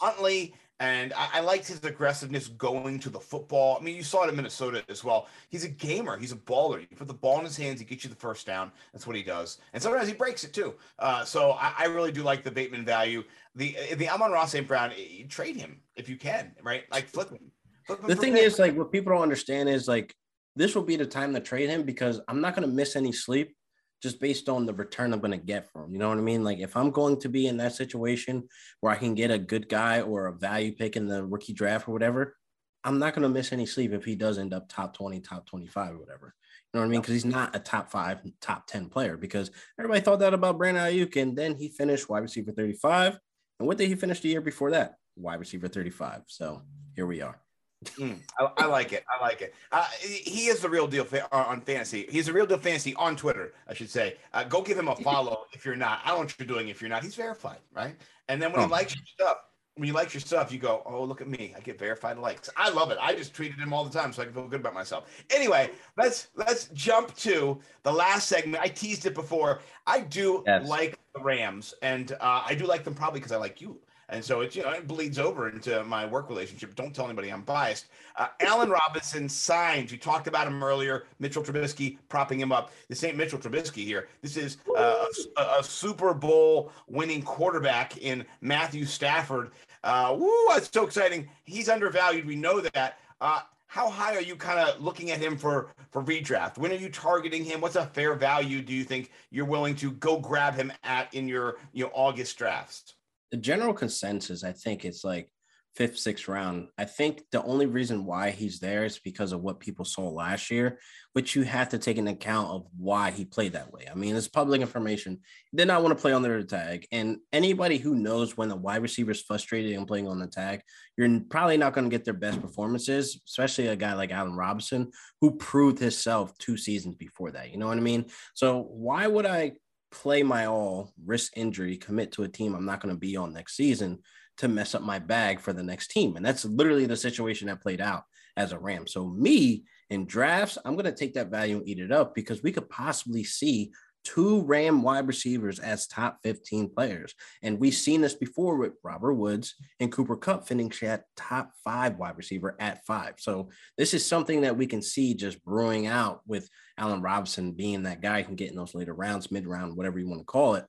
Huntley. 0.00 0.54
And 0.78 1.14
I, 1.14 1.28
I 1.34 1.40
liked 1.40 1.66
his 1.66 1.82
aggressiveness 1.84 2.48
going 2.48 2.98
to 2.98 3.08
the 3.08 3.18
football. 3.18 3.78
I 3.80 3.82
mean, 3.82 3.96
you 3.96 4.02
saw 4.02 4.24
it 4.24 4.28
in 4.28 4.36
Minnesota 4.36 4.84
as 4.90 5.02
well. 5.02 5.26
He's 5.48 5.64
a 5.64 5.70
gamer. 5.70 6.18
He's 6.18 6.32
a 6.32 6.36
baller. 6.36 6.82
You 6.82 6.96
put 6.98 7.08
the 7.08 7.14
ball 7.14 7.38
in 7.38 7.46
his 7.46 7.56
hands, 7.56 7.80
he 7.80 7.86
gets 7.86 8.04
you 8.04 8.10
the 8.10 8.16
first 8.16 8.46
down. 8.46 8.70
That's 8.92 9.06
what 9.06 9.16
he 9.16 9.22
does. 9.22 9.56
And 9.72 9.82
sometimes 9.82 10.06
he 10.06 10.12
breaks 10.12 10.44
it 10.44 10.52
too. 10.52 10.74
Uh, 10.98 11.24
so 11.24 11.52
I, 11.52 11.72
I, 11.78 11.86
really 11.86 12.12
do 12.12 12.22
like 12.22 12.44
the 12.44 12.50
Bateman 12.50 12.84
value. 12.84 13.24
The 13.54 13.74
the 13.96 14.06
Amon 14.10 14.32
Ross 14.32 14.52
St. 14.52 14.68
Brown, 14.68 14.92
trade 15.30 15.56
him 15.56 15.80
if 15.96 16.10
you 16.10 16.16
can, 16.16 16.52
right? 16.62 16.84
Like 16.90 17.08
flip 17.08 17.30
him. 17.30 17.50
Flip 17.86 18.00
him 18.02 18.08
the 18.08 18.16
thing 18.16 18.36
is, 18.36 18.58
like, 18.58 18.76
what 18.76 18.92
people 18.92 19.14
don't 19.14 19.22
understand 19.22 19.70
is 19.70 19.88
like 19.88 20.14
this 20.56 20.74
will 20.74 20.82
be 20.82 20.96
the 20.96 21.06
time 21.06 21.32
to 21.32 21.40
trade 21.40 21.70
him 21.70 21.84
because 21.84 22.20
I'm 22.28 22.42
not 22.42 22.54
going 22.54 22.68
to 22.68 22.74
miss 22.74 22.96
any 22.96 23.12
sleep 23.12 23.55
just 24.02 24.20
based 24.20 24.48
on 24.48 24.66
the 24.66 24.74
return 24.74 25.12
I'm 25.12 25.20
going 25.20 25.30
to 25.30 25.36
get 25.36 25.70
from 25.70 25.84
him. 25.84 25.92
You 25.92 25.98
know 25.98 26.08
what 26.08 26.18
I 26.18 26.22
mean? 26.22 26.44
Like 26.44 26.58
if 26.58 26.76
I'm 26.76 26.90
going 26.90 27.18
to 27.20 27.28
be 27.28 27.46
in 27.46 27.56
that 27.58 27.74
situation 27.74 28.48
where 28.80 28.92
I 28.92 28.96
can 28.96 29.14
get 29.14 29.30
a 29.30 29.38
good 29.38 29.68
guy 29.68 30.00
or 30.00 30.26
a 30.26 30.32
value 30.32 30.72
pick 30.72 30.96
in 30.96 31.06
the 31.06 31.24
rookie 31.24 31.52
draft 31.52 31.88
or 31.88 31.92
whatever, 31.92 32.36
I'm 32.84 32.98
not 32.98 33.14
going 33.14 33.22
to 33.22 33.28
miss 33.28 33.52
any 33.52 33.66
sleep 33.66 33.92
if 33.92 34.04
he 34.04 34.14
does 34.14 34.38
end 34.38 34.54
up 34.54 34.68
top 34.68 34.94
20, 34.96 35.20
top 35.20 35.46
25 35.46 35.94
or 35.94 35.98
whatever. 35.98 36.34
You 36.72 36.78
know 36.78 36.80
what 36.80 36.86
I 36.86 36.90
mean? 36.90 37.00
Because 37.00 37.14
he's 37.14 37.24
not 37.24 37.56
a 37.56 37.58
top 37.58 37.90
five, 37.90 38.20
top 38.40 38.66
10 38.66 38.90
player 38.90 39.16
because 39.16 39.50
everybody 39.78 40.00
thought 40.00 40.20
that 40.20 40.34
about 40.34 40.58
Brandon 40.58 40.84
Aiyuk. 40.84 41.20
And 41.20 41.36
then 41.36 41.54
he 41.54 41.68
finished 41.68 42.08
wide 42.08 42.22
receiver 42.22 42.52
35. 42.52 43.18
And 43.58 43.66
what 43.66 43.78
did 43.78 43.88
he 43.88 43.94
finish 43.94 44.20
the 44.20 44.28
year 44.28 44.40
before 44.40 44.70
that? 44.72 44.96
Wide 45.16 45.40
receiver 45.40 45.68
35. 45.68 46.22
So 46.26 46.62
here 46.94 47.06
we 47.06 47.22
are. 47.22 47.40
Mm, 47.84 48.18
I, 48.38 48.50
I, 48.56 48.66
like 48.66 48.92
it. 48.92 49.04
I 49.08 49.22
like 49.22 49.42
it. 49.42 49.54
Uh, 49.70 49.86
he 50.00 50.46
is 50.46 50.60
the 50.60 50.68
real 50.68 50.86
deal 50.86 51.04
fa- 51.04 51.28
uh, 51.30 51.44
on 51.46 51.60
fantasy. 51.60 52.06
He's 52.08 52.28
a 52.28 52.32
real 52.32 52.46
deal 52.46 52.58
fantasy 52.58 52.94
on 52.94 53.16
Twitter, 53.16 53.52
I 53.68 53.74
should 53.74 53.90
say. 53.90 54.16
Uh, 54.32 54.44
go 54.44 54.62
give 54.62 54.78
him 54.78 54.88
a 54.88 54.96
follow 54.96 55.44
if 55.52 55.64
you're 55.64 55.76
not. 55.76 56.00
I 56.04 56.08
don't 56.08 56.16
know 56.16 56.22
what 56.24 56.38
you're 56.38 56.48
doing 56.48 56.68
if 56.68 56.80
you're 56.80 56.88
not. 56.88 57.02
He's 57.02 57.14
verified, 57.14 57.58
right? 57.74 57.94
And 58.28 58.40
then 58.40 58.50
when 58.52 58.60
oh. 58.60 58.64
he 58.64 58.70
likes 58.70 58.94
your 58.94 59.04
stuff, 59.04 59.38
when 59.76 59.86
you 59.86 59.92
like 59.92 60.14
your 60.14 60.22
stuff, 60.22 60.50
you 60.50 60.58
go, 60.58 60.82
"Oh, 60.86 61.04
look 61.04 61.20
at 61.20 61.28
me! 61.28 61.54
I 61.54 61.60
get 61.60 61.78
verified 61.78 62.16
likes." 62.16 62.48
I 62.56 62.70
love 62.70 62.90
it. 62.90 62.98
I 63.00 63.14
just 63.14 63.34
tweeted 63.34 63.58
him 63.58 63.74
all 63.74 63.84
the 63.84 63.90
time, 63.90 64.10
so 64.10 64.22
I 64.22 64.24
can 64.24 64.32
feel 64.32 64.48
good 64.48 64.60
about 64.60 64.72
myself. 64.72 65.24
Anyway, 65.28 65.70
let's 65.98 66.28
let's 66.34 66.68
jump 66.68 67.14
to 67.16 67.60
the 67.82 67.92
last 67.92 68.26
segment. 68.26 68.62
I 68.62 68.68
teased 68.68 69.04
it 69.04 69.14
before. 69.14 69.60
I 69.86 70.00
do 70.00 70.42
yes. 70.46 70.66
like 70.66 70.98
the 71.14 71.20
Rams, 71.20 71.74
and 71.82 72.12
uh, 72.12 72.42
I 72.46 72.54
do 72.54 72.66
like 72.66 72.84
them 72.84 72.94
probably 72.94 73.20
because 73.20 73.32
I 73.32 73.36
like 73.36 73.60
you. 73.60 73.78
And 74.08 74.24
so 74.24 74.40
it, 74.40 74.54
you 74.54 74.62
know, 74.62 74.70
it 74.70 74.86
bleeds 74.86 75.18
over 75.18 75.48
into 75.48 75.82
my 75.84 76.06
work 76.06 76.28
relationship. 76.28 76.76
Don't 76.76 76.94
tell 76.94 77.06
anybody 77.06 77.30
I'm 77.30 77.42
biased. 77.42 77.86
Uh, 78.16 78.28
Allen 78.40 78.70
Robinson 78.70 79.28
signs. 79.28 79.90
You 79.90 79.98
talked 79.98 80.28
about 80.28 80.46
him 80.46 80.62
earlier. 80.62 81.06
Mitchell 81.18 81.42
Trubisky 81.42 81.98
propping 82.08 82.38
him 82.38 82.52
up. 82.52 82.70
This 82.88 83.02
ain't 83.02 83.16
Mitchell 83.16 83.38
Trubisky 83.38 83.84
here. 83.84 84.08
This 84.22 84.36
is 84.36 84.58
uh, 84.76 85.06
a, 85.36 85.42
a, 85.58 85.64
Super 85.64 86.14
Bowl 86.14 86.70
winning 86.86 87.22
quarterback 87.22 87.98
in 87.98 88.24
Matthew 88.40 88.84
Stafford. 88.84 89.50
Uh, 89.82 90.14
woo, 90.16 90.30
that's 90.48 90.70
so 90.72 90.84
exciting. 90.84 91.28
He's 91.44 91.68
undervalued. 91.68 92.26
We 92.26 92.36
know 92.36 92.60
that. 92.60 92.98
Uh, 93.20 93.40
how 93.66 93.90
high 93.90 94.14
are 94.14 94.22
you 94.22 94.36
kind 94.36 94.60
of 94.60 94.80
looking 94.80 95.10
at 95.10 95.18
him 95.18 95.36
for 95.36 95.74
for 95.90 96.02
redraft? 96.02 96.56
When 96.56 96.70
are 96.70 96.76
you 96.76 96.88
targeting 96.88 97.44
him? 97.44 97.60
What's 97.60 97.76
a 97.76 97.86
fair 97.86 98.14
value 98.14 98.62
do 98.62 98.72
you 98.72 98.84
think 98.84 99.10
you're 99.30 99.44
willing 99.44 99.74
to 99.76 99.90
go 99.92 100.18
grab 100.18 100.54
him 100.54 100.72
at 100.84 101.12
in 101.12 101.26
your 101.26 101.56
you 101.72 101.84
know 101.84 101.90
August 101.92 102.38
drafts? 102.38 102.94
The 103.30 103.36
general 103.36 103.74
consensus, 103.74 104.44
I 104.44 104.52
think, 104.52 104.84
it's 104.84 105.04
like 105.04 105.30
fifth, 105.76 105.98
sixth 105.98 106.26
round. 106.26 106.68
I 106.78 106.86
think 106.86 107.22
the 107.30 107.42
only 107.42 107.66
reason 107.66 108.06
why 108.06 108.30
he's 108.30 108.60
there 108.60 108.86
is 108.86 108.98
because 108.98 109.32
of 109.32 109.42
what 109.42 109.60
people 109.60 109.84
saw 109.84 110.08
last 110.08 110.50
year, 110.50 110.78
which 111.12 111.36
you 111.36 111.42
have 111.42 111.68
to 111.68 111.78
take 111.78 111.98
into 111.98 112.12
account 112.12 112.48
of 112.48 112.66
why 112.78 113.10
he 113.10 113.26
played 113.26 113.52
that 113.52 113.70
way. 113.70 113.86
I 113.90 113.94
mean, 113.94 114.16
it's 114.16 114.26
public 114.26 114.62
information. 114.62 115.20
He 115.50 115.56
did 115.56 115.68
not 115.68 115.82
want 115.82 115.96
to 115.96 116.00
play 116.00 116.14
under 116.14 116.40
the 116.40 116.46
tag. 116.48 116.86
And 116.92 117.18
anybody 117.30 117.76
who 117.76 117.94
knows 117.94 118.38
when 118.38 118.48
the 118.48 118.56
wide 118.56 118.80
receiver 118.80 119.10
is 119.10 119.20
frustrated 119.20 119.76
and 119.76 119.86
playing 119.86 120.08
on 120.08 120.18
the 120.18 120.26
tag, 120.26 120.62
you're 120.96 121.20
probably 121.28 121.58
not 121.58 121.74
going 121.74 121.84
to 121.88 121.94
get 121.94 122.06
their 122.06 122.14
best 122.14 122.40
performances, 122.40 123.20
especially 123.26 123.66
a 123.66 123.76
guy 123.76 123.92
like 123.92 124.12
Allen 124.12 124.34
Robinson, 124.34 124.90
who 125.20 125.36
proved 125.36 125.78
himself 125.78 126.36
two 126.38 126.56
seasons 126.56 126.96
before 126.96 127.32
that. 127.32 127.50
You 127.50 127.58
know 127.58 127.66
what 127.66 127.76
I 127.76 127.82
mean? 127.82 128.06
So 128.32 128.62
why 128.62 129.06
would 129.06 129.26
I 129.26 129.52
play 129.90 130.22
my 130.22 130.46
all, 130.46 130.92
risk 131.04 131.36
injury, 131.36 131.76
commit 131.76 132.12
to 132.12 132.24
a 132.24 132.28
team 132.28 132.54
I'm 132.54 132.64
not 132.64 132.80
going 132.80 132.94
to 132.94 132.98
be 132.98 133.16
on 133.16 133.32
next 133.32 133.56
season 133.56 134.00
to 134.38 134.48
mess 134.48 134.74
up 134.74 134.82
my 134.82 134.98
bag 134.98 135.40
for 135.40 135.52
the 135.52 135.62
next 135.62 135.88
team. 135.88 136.16
And 136.16 136.24
that's 136.24 136.44
literally 136.44 136.86
the 136.86 136.96
situation 136.96 137.48
that 137.48 137.62
played 137.62 137.80
out 137.80 138.04
as 138.36 138.52
a 138.52 138.58
Ram. 138.58 138.86
So 138.86 139.06
me 139.06 139.64
in 139.88 140.04
drafts, 140.04 140.58
I'm 140.64 140.74
going 140.74 140.84
to 140.84 140.92
take 140.92 141.14
that 141.14 141.30
value 141.30 141.58
and 141.58 141.68
eat 141.68 141.78
it 141.78 141.92
up 141.92 142.14
because 142.14 142.42
we 142.42 142.52
could 142.52 142.68
possibly 142.68 143.24
see 143.24 143.72
two 144.06 144.42
Ram 144.42 144.82
wide 144.82 145.08
receivers 145.08 145.58
as 145.58 145.88
top 145.88 146.18
15 146.22 146.68
players. 146.68 147.12
And 147.42 147.58
we've 147.58 147.74
seen 147.74 148.00
this 148.00 148.14
before 148.14 148.56
with 148.56 148.74
Robert 148.84 149.14
Woods 149.14 149.56
and 149.80 149.90
Cooper 149.90 150.16
Kupp 150.16 150.46
finishing 150.46 150.88
at 150.88 151.06
top 151.16 151.50
five 151.64 151.98
wide 151.98 152.16
receiver 152.16 152.56
at 152.60 152.86
five. 152.86 153.14
So 153.18 153.48
this 153.76 153.94
is 153.94 154.06
something 154.06 154.42
that 154.42 154.56
we 154.56 154.68
can 154.68 154.80
see 154.80 155.14
just 155.14 155.44
brewing 155.44 155.88
out 155.88 156.20
with 156.24 156.48
Allen 156.78 157.02
Robinson 157.02 157.50
being 157.50 157.82
that 157.82 158.00
guy 158.00 158.20
who 158.20 158.26
can 158.26 158.36
get 158.36 158.50
in 158.50 158.56
those 158.56 158.76
later 158.76 158.94
rounds, 158.94 159.32
mid 159.32 159.44
round, 159.44 159.76
whatever 159.76 159.98
you 159.98 160.08
want 160.08 160.20
to 160.20 160.24
call 160.24 160.54
it, 160.54 160.64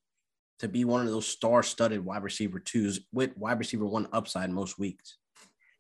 to 0.60 0.67
be 0.67 0.84
one 0.84 1.06
of 1.06 1.12
those 1.12 1.28
star 1.28 1.62
studded 1.62 2.04
wide 2.04 2.23
receiver 2.23 2.60
twos 2.60 3.02
with 3.13 3.38
wide 3.38 3.60
receiver 3.60 3.86
one 3.86 4.08
upside 4.13 4.50
most 4.50 4.80
weeks. 4.80 5.17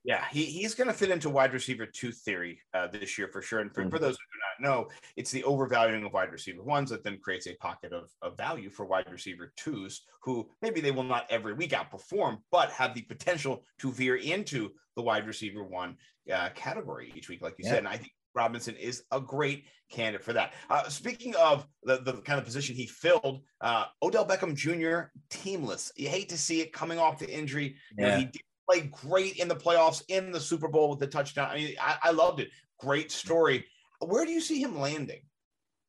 Yeah, 0.07 0.23
he, 0.31 0.45
he's 0.45 0.73
going 0.73 0.87
to 0.87 0.93
fit 0.93 1.09
into 1.09 1.29
wide 1.29 1.51
receiver 1.51 1.85
two 1.85 2.13
theory 2.13 2.61
uh, 2.73 2.87
this 2.87 3.17
year 3.17 3.27
for 3.27 3.41
sure. 3.41 3.59
And 3.59 3.73
for, 3.73 3.81
mm-hmm. 3.81 3.89
for 3.89 3.99
those 3.99 4.15
who 4.15 4.63
do 4.63 4.65
not 4.65 4.71
know, 4.71 4.87
it's 5.17 5.31
the 5.31 5.43
overvaluing 5.43 6.05
of 6.05 6.13
wide 6.13 6.31
receiver 6.31 6.63
ones 6.63 6.89
that 6.91 7.03
then 7.03 7.19
creates 7.21 7.45
a 7.45 7.55
pocket 7.55 7.91
of, 7.91 8.09
of 8.21 8.37
value 8.37 8.69
for 8.69 8.85
wide 8.85 9.11
receiver 9.11 9.51
twos 9.57 10.03
who 10.23 10.49
maybe 10.61 10.79
they 10.79 10.91
will 10.91 11.03
not 11.03 11.27
every 11.29 11.53
week 11.53 11.71
outperform, 11.71 12.37
but 12.53 12.71
have 12.71 12.93
the 12.93 13.01
potential 13.01 13.65
to 13.79 13.91
veer 13.91 14.15
into 14.15 14.69
the 14.95 15.01
wide 15.01 15.27
receiver 15.27 15.65
one 15.65 15.97
uh, 16.33 16.49
category 16.55 17.11
each 17.13 17.27
week, 17.27 17.41
like 17.41 17.55
you 17.57 17.65
yeah. 17.65 17.71
said. 17.71 17.79
And 17.79 17.87
I 17.89 17.97
think 17.97 18.13
Robinson 18.33 18.75
is 18.77 19.03
a 19.11 19.19
great 19.19 19.65
candidate 19.91 20.23
for 20.23 20.31
that. 20.31 20.53
Uh, 20.69 20.87
speaking 20.87 21.35
of 21.35 21.67
the, 21.83 21.97
the 21.97 22.13
kind 22.21 22.39
of 22.39 22.45
position 22.45 22.75
he 22.75 22.87
filled, 22.87 23.41
uh, 23.59 23.85
Odell 24.01 24.25
Beckham 24.25 24.55
Jr. 24.55 25.09
teamless. 25.29 25.91
You 25.97 26.07
hate 26.07 26.29
to 26.29 26.37
see 26.37 26.61
it 26.61 26.71
coming 26.71 26.97
off 26.97 27.19
the 27.19 27.29
injury. 27.29 27.75
Yeah. 27.97 28.05
You 28.05 28.11
know, 28.11 28.17
he 28.19 28.25
did 28.25 28.41
play 28.69 28.91
great 28.91 29.37
in 29.37 29.47
the 29.47 29.55
playoffs, 29.55 30.03
in 30.09 30.31
the 30.31 30.39
Super 30.39 30.67
Bowl 30.67 30.89
with 30.89 30.99
the 30.99 31.07
touchdown. 31.07 31.49
I 31.51 31.55
mean, 31.55 31.75
I, 31.79 31.97
I 32.03 32.11
loved 32.11 32.39
it. 32.39 32.49
Great 32.79 33.11
story. 33.11 33.65
Where 33.99 34.25
do 34.25 34.31
you 34.31 34.41
see 34.41 34.61
him 34.61 34.79
landing? 34.79 35.21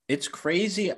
It's 0.09 0.29
crazy. 0.29 0.93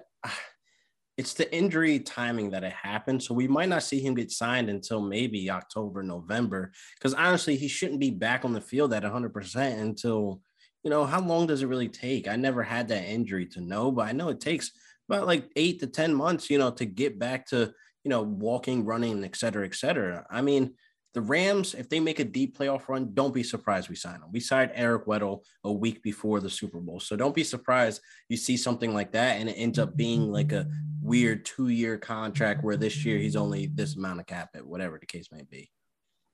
It's 1.18 1.34
the 1.34 1.54
injury 1.54 1.98
timing 1.98 2.50
that 2.52 2.64
it 2.64 2.72
happened. 2.72 3.22
So 3.22 3.34
we 3.34 3.46
might 3.46 3.68
not 3.68 3.82
see 3.82 4.00
him 4.00 4.14
get 4.14 4.30
signed 4.30 4.70
until 4.70 5.02
maybe 5.02 5.50
October, 5.50 6.02
November. 6.02 6.72
Because 6.94 7.12
honestly, 7.12 7.56
he 7.56 7.68
shouldn't 7.68 8.00
be 8.00 8.10
back 8.10 8.46
on 8.46 8.54
the 8.54 8.60
field 8.60 8.94
at 8.94 9.02
100% 9.02 9.80
until 9.80 10.40
you 10.82 10.90
know, 10.90 11.04
how 11.04 11.20
long 11.20 11.46
does 11.46 11.62
it 11.62 11.66
really 11.66 11.88
take? 11.88 12.28
I 12.28 12.36
never 12.36 12.62
had 12.62 12.88
that 12.88 13.04
injury 13.04 13.46
to 13.48 13.60
know, 13.60 13.90
but 13.90 14.08
I 14.08 14.12
know 14.12 14.28
it 14.30 14.40
takes 14.40 14.70
about 15.08 15.26
like 15.26 15.50
eight 15.56 15.80
to 15.80 15.86
10 15.86 16.14
months, 16.14 16.48
you 16.48 16.58
know, 16.58 16.70
to 16.70 16.86
get 16.86 17.18
back 17.18 17.46
to, 17.48 17.72
you 18.04 18.08
know, 18.08 18.22
walking, 18.22 18.84
running, 18.84 19.22
et 19.24 19.36
cetera, 19.36 19.66
et 19.66 19.74
cetera. 19.74 20.24
I 20.30 20.40
mean, 20.40 20.74
the 21.12 21.20
Rams, 21.20 21.74
if 21.74 21.88
they 21.88 21.98
make 21.98 22.20
a 22.20 22.24
deep 22.24 22.56
playoff 22.56 22.88
run, 22.88 23.10
don't 23.14 23.34
be 23.34 23.42
surprised 23.42 23.88
we 23.88 23.96
sign 23.96 24.20
them. 24.20 24.30
We 24.32 24.40
signed 24.40 24.70
Eric 24.74 25.06
Weddle 25.06 25.40
a 25.64 25.72
week 25.72 26.02
before 26.02 26.40
the 26.40 26.50
Super 26.50 26.78
Bowl. 26.78 27.00
So 27.00 27.16
don't 27.16 27.34
be 27.34 27.44
surprised 27.44 28.00
you 28.28 28.36
see 28.36 28.56
something 28.56 28.94
like 28.94 29.12
that 29.12 29.40
and 29.40 29.48
it 29.48 29.54
ends 29.54 29.78
up 29.78 29.96
being 29.96 30.30
like 30.30 30.52
a 30.52 30.68
weird 31.02 31.44
two 31.44 31.68
year 31.68 31.98
contract 31.98 32.62
where 32.62 32.76
this 32.76 33.04
year 33.04 33.18
he's 33.18 33.36
only 33.36 33.66
this 33.66 33.96
amount 33.96 34.20
of 34.20 34.26
cap 34.26 34.50
it, 34.54 34.66
whatever 34.66 34.98
the 34.98 35.06
case 35.06 35.28
may 35.32 35.42
be 35.42 35.70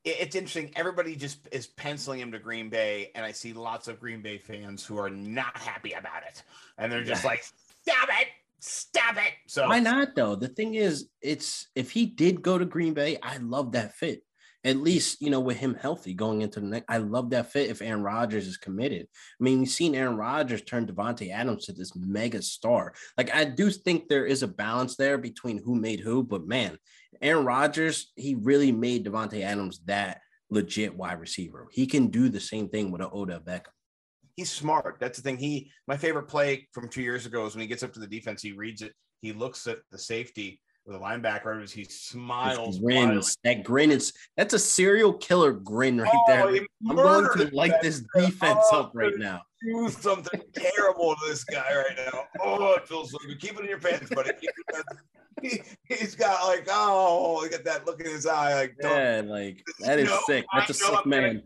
it's 0.07 0.37
interesting. 0.37 0.71
Everybody 0.77 1.17
just 1.17 1.49
is 1.51 1.67
penciling 1.67 2.21
him 2.21 2.31
to 2.31 2.39
Green 2.39 2.69
Bay, 2.69 3.11
and 3.17 3.27
I 3.27 3.33
see 3.33 3.53
lots 3.53 3.89
of 3.89 3.99
Green 3.99 4.23
Bay 4.23 4.39
fans 4.39 4.87
who 4.87 4.99
are 4.99 5.11
not 5.11 5.57
happy 5.59 5.93
about 5.93 6.23
it, 6.29 6.45
and 6.79 6.91
they're 6.91 7.03
just 7.03 7.25
like, 7.25 7.43
"Stop 7.43 8.09
it! 8.21 8.29
Stop 8.61 9.17
it!" 9.17 9.33
So 9.49 9.67
why 9.67 9.81
not 9.81 10.15
though? 10.15 10.37
The 10.37 10.49
thing 10.49 10.75
is, 10.75 11.09
it's 11.21 11.67
if 11.75 11.91
he 11.91 12.07
did 12.07 12.41
go 12.41 12.57
to 12.57 12.65
Green 12.65 12.95
Bay, 12.95 13.19
I 13.21 13.39
love 13.39 13.73
that 13.73 13.95
fit. 13.95 14.23
At 14.67 14.79
least 14.79 15.23
you 15.23 15.31
know 15.31 15.41
with 15.41 15.57
him 15.57 15.75
healthy 15.75 16.13
going 16.13 16.43
into 16.43 16.61
the 16.61 16.67
next, 16.67 16.87
I 16.89 16.99
love 16.99 17.31
that 17.31 17.53
fit. 17.53 17.71
If 17.71 17.81
Aaron 17.81 18.03
Rodgers 18.03 18.47
is 18.47 18.57
committed, 18.57 19.07
I 19.41 19.45
mean, 19.45 19.61
we've 19.61 19.69
seen 19.69 19.95
Aaron 19.95 20.17
Rodgers 20.17 20.63
turn 20.63 20.87
Davante 20.87 21.31
Adams 21.31 21.67
to 21.67 21.73
this 21.73 21.95
mega 21.95 22.43
star. 22.43 22.93
Like 23.17 23.35
I 23.35 23.45
do 23.45 23.71
think 23.71 24.09
there 24.09 24.27
is 24.27 24.43
a 24.43 24.49
balance 24.49 24.97
there 24.97 25.19
between 25.19 25.63
who 25.63 25.77
made 25.77 26.01
who, 26.01 26.23
but 26.23 26.47
man, 26.47 26.77
Aaron 27.23 27.45
Rodgers, 27.45 28.13
he 28.17 28.35
really 28.35 28.73
made 28.73 29.07
Davante 29.07 29.43
Adams 29.43 29.81
that 29.87 30.21
legit 30.51 30.95
wide 30.95 31.21
receiver. 31.21 31.69
He 31.71 31.87
can 31.87 32.09
do 32.09 32.29
the 32.29 32.41
same 32.41 32.69
thing 32.69 32.91
with 32.91 33.01
an 33.01 33.11
Odell 33.13 33.41
Beckham. 33.41 33.73
He's 34.35 34.51
smart. 34.51 34.99
That's 35.01 35.19
the 35.19 35.23
thing. 35.23 35.39
He 35.39 35.71
my 35.87 35.97
favorite 35.97 36.29
play 36.29 36.69
from 36.73 36.89
two 36.89 37.03
years 37.03 37.25
ago 37.25 37.47
is 37.47 37.55
when 37.55 37.63
he 37.63 37.69
gets 37.69 37.83
up 37.83 37.93
to 37.95 38.01
the 38.01 38.07
defense, 38.07 38.43
he 38.43 38.53
reads 38.53 38.83
it, 38.83 38.93
he 39.23 39.33
looks 39.33 39.67
at 39.67 39.79
the 39.91 39.99
safety 39.99 40.61
a 40.89 40.99
linebacker 40.99 41.63
as 41.63 41.73
he 41.73 41.85
smiles. 41.85 42.79
Grins. 42.79 43.37
That 43.45 43.65
grin 43.65 43.91
is 43.91 44.13
that's 44.37 44.55
a 44.55 44.59
serial 44.59 45.13
killer 45.13 45.53
grin 45.53 46.01
right 46.01 46.11
oh, 46.13 46.25
there. 46.27 46.67
I'm 46.89 46.97
going 46.97 47.39
to 47.39 47.55
light 47.55 47.81
this 47.83 48.03
defense 48.15 48.65
oh, 48.73 48.81
up 48.81 48.93
right 48.95 49.17
now. 49.17 49.43
Do 49.63 49.89
something 49.89 50.41
terrible 50.55 51.15
to 51.15 51.21
this 51.29 51.43
guy 51.45 51.75
right 51.75 51.99
now. 52.13 52.25
Oh, 52.41 52.75
it 52.75 52.87
feels 52.87 53.11
so 53.11 53.19
good. 53.27 53.41
Keep 53.41 53.59
it 53.59 53.61
in 53.61 53.67
your 53.67 53.81
pants, 53.81 54.11
buddy 54.15 54.31
he, 55.43 55.63
has 55.91 56.15
got 56.15 56.47
like, 56.47 56.67
oh, 56.71 57.41
look 57.43 57.53
at 57.53 57.65
that 57.65 57.87
look 57.87 58.01
in 58.01 58.07
his 58.07 58.27
eye. 58.27 58.55
Like, 58.55 58.75
yeah, 58.83 59.23
like 59.25 59.63
that 59.81 59.99
is 59.99 60.11
sick. 60.27 60.47
That's 60.53 60.71
a 60.71 60.75
sick 60.75 61.07
man. 61.07 61.43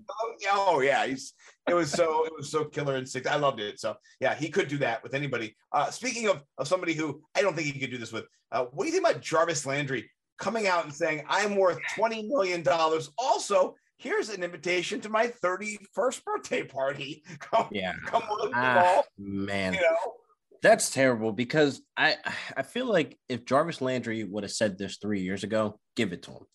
Oh 0.53 0.81
yeah, 0.81 1.07
he's 1.07 1.35
it 1.69 1.75
was 1.75 1.91
so 1.91 2.25
it 2.25 2.33
was 2.37 2.51
so 2.51 2.65
killer 2.65 2.97
and 2.97 3.09
sick. 3.09 3.27
I 3.27 3.37
loved 3.37 3.61
it. 3.61 3.79
So 3.79 3.97
yeah, 4.21 4.35
he 4.35 4.49
could 4.49 4.69
do 4.69 4.79
that 4.79 5.03
with 5.03 5.15
anybody. 5.15 5.57
Uh, 5.73 5.91
speaking 5.91 6.29
of 6.29 6.43
of 6.59 6.69
somebody 6.69 6.95
who 6.95 7.23
I 7.35 7.43
don't 7.43 7.55
think 7.55 7.73
he 7.73 7.79
could 7.79 7.91
do 7.91 7.99
this 7.99 8.13
with, 8.13 8.25
uh, 8.53 8.65
what 8.73 8.85
do 8.85 8.91
you 8.91 8.93
think 8.93 9.09
about 9.09 9.23
Jarvis 9.23 9.67
Landry 9.67 10.11
coming 10.39 10.67
out 10.67 10.85
and 10.85 10.95
saying 10.95 11.25
I'm 11.29 11.57
worth 11.57 11.79
twenty 11.95 12.23
million 12.23 12.63
dollars? 12.63 13.11
Also, 13.19 13.75
here's 13.99 14.31
an 14.31 14.43
invitation 14.43 15.01
to 15.03 15.11
my 15.11 15.29
31st 15.45 16.25
birthday 16.25 16.65
party. 16.65 17.23
Come, 17.39 17.69
yeah. 17.71 17.93
Come 18.07 18.23
on, 18.23 18.51
ah, 18.55 19.03
man. 19.19 19.75
You 19.75 19.81
know, 19.81 20.15
that's 20.63 20.91
terrible 20.91 21.33
because 21.33 21.83
I 21.97 22.17
I 22.57 22.63
feel 22.63 22.87
like 22.87 23.19
if 23.29 23.45
Jarvis 23.45 23.81
Landry 23.81 24.25
would 24.25 24.45
have 24.45 24.53
said 24.53 24.79
this 24.79 24.97
three 24.97 25.21
years 25.21 25.45
ago, 25.45 25.79
give 25.97 26.13
it 26.13 26.23
to 26.25 26.33
him. 26.33 26.47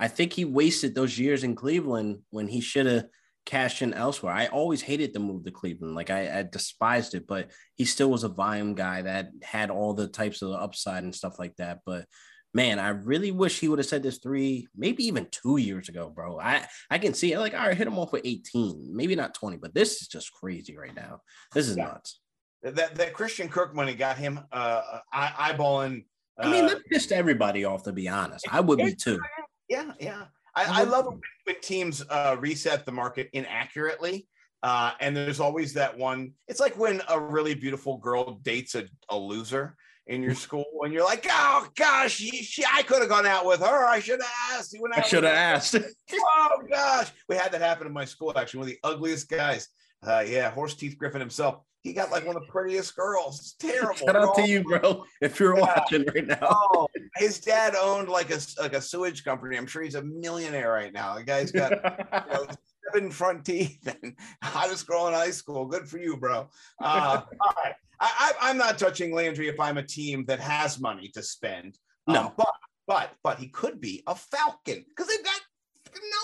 I 0.00 0.08
think 0.08 0.32
he 0.32 0.44
wasted 0.44 0.94
those 0.94 1.18
years 1.18 1.42
in 1.42 1.56
Cleveland 1.56 2.20
when 2.30 2.46
he 2.46 2.60
should 2.60 2.86
have 2.86 3.06
cashed 3.48 3.82
in 3.82 3.94
elsewhere. 3.94 4.32
I 4.32 4.46
always 4.46 4.82
hated 4.82 5.12
the 5.12 5.20
move 5.20 5.44
to 5.44 5.50
Cleveland. 5.50 5.94
Like 5.94 6.10
I, 6.10 6.38
I, 6.38 6.42
despised 6.42 7.14
it, 7.14 7.26
but 7.26 7.50
he 7.74 7.84
still 7.84 8.10
was 8.10 8.22
a 8.22 8.28
volume 8.28 8.74
guy 8.74 9.02
that 9.02 9.30
had 9.42 9.70
all 9.70 9.94
the 9.94 10.06
types 10.06 10.42
of 10.42 10.50
the 10.50 10.56
upside 10.56 11.02
and 11.02 11.14
stuff 11.14 11.38
like 11.38 11.56
that. 11.56 11.80
But 11.84 12.04
man, 12.52 12.78
I 12.78 12.90
really 12.90 13.30
wish 13.30 13.58
he 13.58 13.68
would 13.68 13.78
have 13.78 13.86
said 13.86 14.02
this 14.02 14.18
three, 14.18 14.68
maybe 14.76 15.04
even 15.04 15.28
two 15.30 15.56
years 15.56 15.88
ago, 15.88 16.10
bro. 16.14 16.38
I, 16.38 16.66
I 16.90 16.98
can 16.98 17.14
see 17.14 17.32
it 17.32 17.38
like, 17.38 17.54
all 17.54 17.66
right, 17.66 17.76
hit 17.76 17.86
him 17.86 17.98
off 17.98 18.12
with 18.12 18.22
18, 18.24 18.94
maybe 18.94 19.16
not 19.16 19.34
20, 19.34 19.56
but 19.56 19.74
this 19.74 20.02
is 20.02 20.08
just 20.08 20.32
crazy 20.32 20.76
right 20.76 20.94
now. 20.94 21.20
This 21.54 21.68
is 21.68 21.76
yeah. 21.76 21.86
nuts 21.86 22.20
that 22.62 22.94
that 22.94 23.12
Christian 23.12 23.48
Kirk 23.48 23.74
money 23.74 23.94
got 23.94 24.16
him 24.16 24.40
uh, 24.52 25.00
eyeballing. 25.14 26.04
Uh, 26.40 26.46
I 26.46 26.50
mean, 26.50 26.66
that 26.66 26.84
pissed 26.90 27.12
everybody 27.12 27.64
off. 27.64 27.84
To 27.84 27.92
be 27.92 28.08
honest, 28.08 28.46
I 28.50 28.60
would 28.60 28.78
be 28.78 28.94
too. 28.94 29.20
Yeah, 29.68 29.92
yeah. 30.00 30.24
I, 30.54 30.82
I 30.82 30.84
love 30.84 31.06
when 31.44 31.60
teams 31.60 32.04
uh, 32.08 32.36
reset 32.38 32.84
the 32.84 32.92
market 32.92 33.28
inaccurately. 33.32 34.28
Uh, 34.62 34.92
and 35.00 35.16
there's 35.16 35.40
always 35.40 35.74
that 35.74 35.96
one. 35.96 36.32
It's 36.48 36.60
like 36.60 36.76
when 36.76 37.00
a 37.08 37.18
really 37.18 37.54
beautiful 37.54 37.98
girl 37.98 38.40
dates 38.42 38.74
a, 38.74 38.86
a 39.08 39.16
loser 39.16 39.76
in 40.08 40.22
your 40.22 40.34
school, 40.34 40.64
and 40.82 40.92
you're 40.92 41.04
like, 41.04 41.26
"Oh 41.30 41.68
gosh, 41.76 42.14
she, 42.14 42.42
she 42.42 42.64
I 42.64 42.82
could 42.82 43.00
have 43.00 43.08
gone 43.08 43.26
out 43.26 43.46
with 43.46 43.60
her. 43.60 43.86
I 43.86 44.00
should 44.00 44.20
have 44.20 44.58
asked." 44.58 44.76
I 44.94 45.02
should 45.02 45.22
have 45.22 45.34
asked. 45.34 45.76
oh 46.12 46.62
gosh, 46.68 47.12
we 47.28 47.36
had 47.36 47.52
that 47.52 47.60
happen 47.60 47.86
in 47.86 47.92
my 47.92 48.04
school. 48.04 48.32
Actually, 48.36 48.58
one 48.58 48.68
of 48.68 48.74
the 48.74 48.88
ugliest 48.88 49.28
guys. 49.28 49.68
Uh, 50.02 50.24
yeah, 50.26 50.50
Horse 50.50 50.74
Teeth 50.74 50.96
Griffin 50.98 51.20
himself 51.20 51.62
he 51.88 51.94
got 51.94 52.10
like 52.10 52.26
one 52.26 52.36
of 52.36 52.42
the 52.42 52.48
prettiest 52.48 52.94
girls. 52.94 53.40
It's 53.40 53.52
terrible. 53.58 53.94
Shout 53.94 54.16
out 54.16 54.34
to 54.36 54.46
you, 54.46 54.62
bro. 54.62 55.04
If 55.20 55.40
you're 55.40 55.56
yeah. 55.58 55.74
watching 55.74 56.04
right 56.14 56.26
now. 56.26 56.38
Oh, 56.42 56.86
his 57.16 57.40
dad 57.40 57.74
owned 57.74 58.08
like 58.08 58.30
a 58.30 58.38
like 58.60 58.74
a 58.74 58.80
sewage 58.80 59.24
company. 59.24 59.56
I'm 59.56 59.66
sure 59.66 59.82
he's 59.82 59.94
a 59.94 60.02
millionaire 60.02 60.70
right 60.70 60.92
now. 60.92 61.14
The 61.16 61.24
guy's 61.24 61.50
got 61.50 61.72
you 62.28 62.34
know, 62.34 62.46
seven 62.92 63.10
front 63.10 63.44
teeth 63.44 63.94
and 64.02 64.14
hottest 64.42 64.86
girl 64.86 65.08
in 65.08 65.14
high 65.14 65.30
school. 65.30 65.64
Good 65.64 65.88
for 65.88 65.98
you, 65.98 66.16
bro. 66.16 66.48
Uh, 66.80 67.22
all 67.40 67.52
right. 67.64 67.74
I, 68.00 68.32
I, 68.40 68.50
am 68.50 68.58
not 68.58 68.78
touching 68.78 69.12
Landry 69.12 69.48
if 69.48 69.58
I'm 69.58 69.76
a 69.76 69.82
team 69.82 70.24
that 70.26 70.38
has 70.38 70.78
money 70.78 71.10
to 71.14 71.22
spend. 71.22 71.76
Um, 72.06 72.14
no, 72.14 72.20
um, 72.20 72.32
but 72.36 72.54
but 72.86 73.10
but 73.24 73.38
he 73.38 73.48
could 73.48 73.80
be 73.80 74.02
a 74.06 74.14
Falcon 74.14 74.84
because 74.88 75.08
they've 75.08 75.24
got 75.24 75.40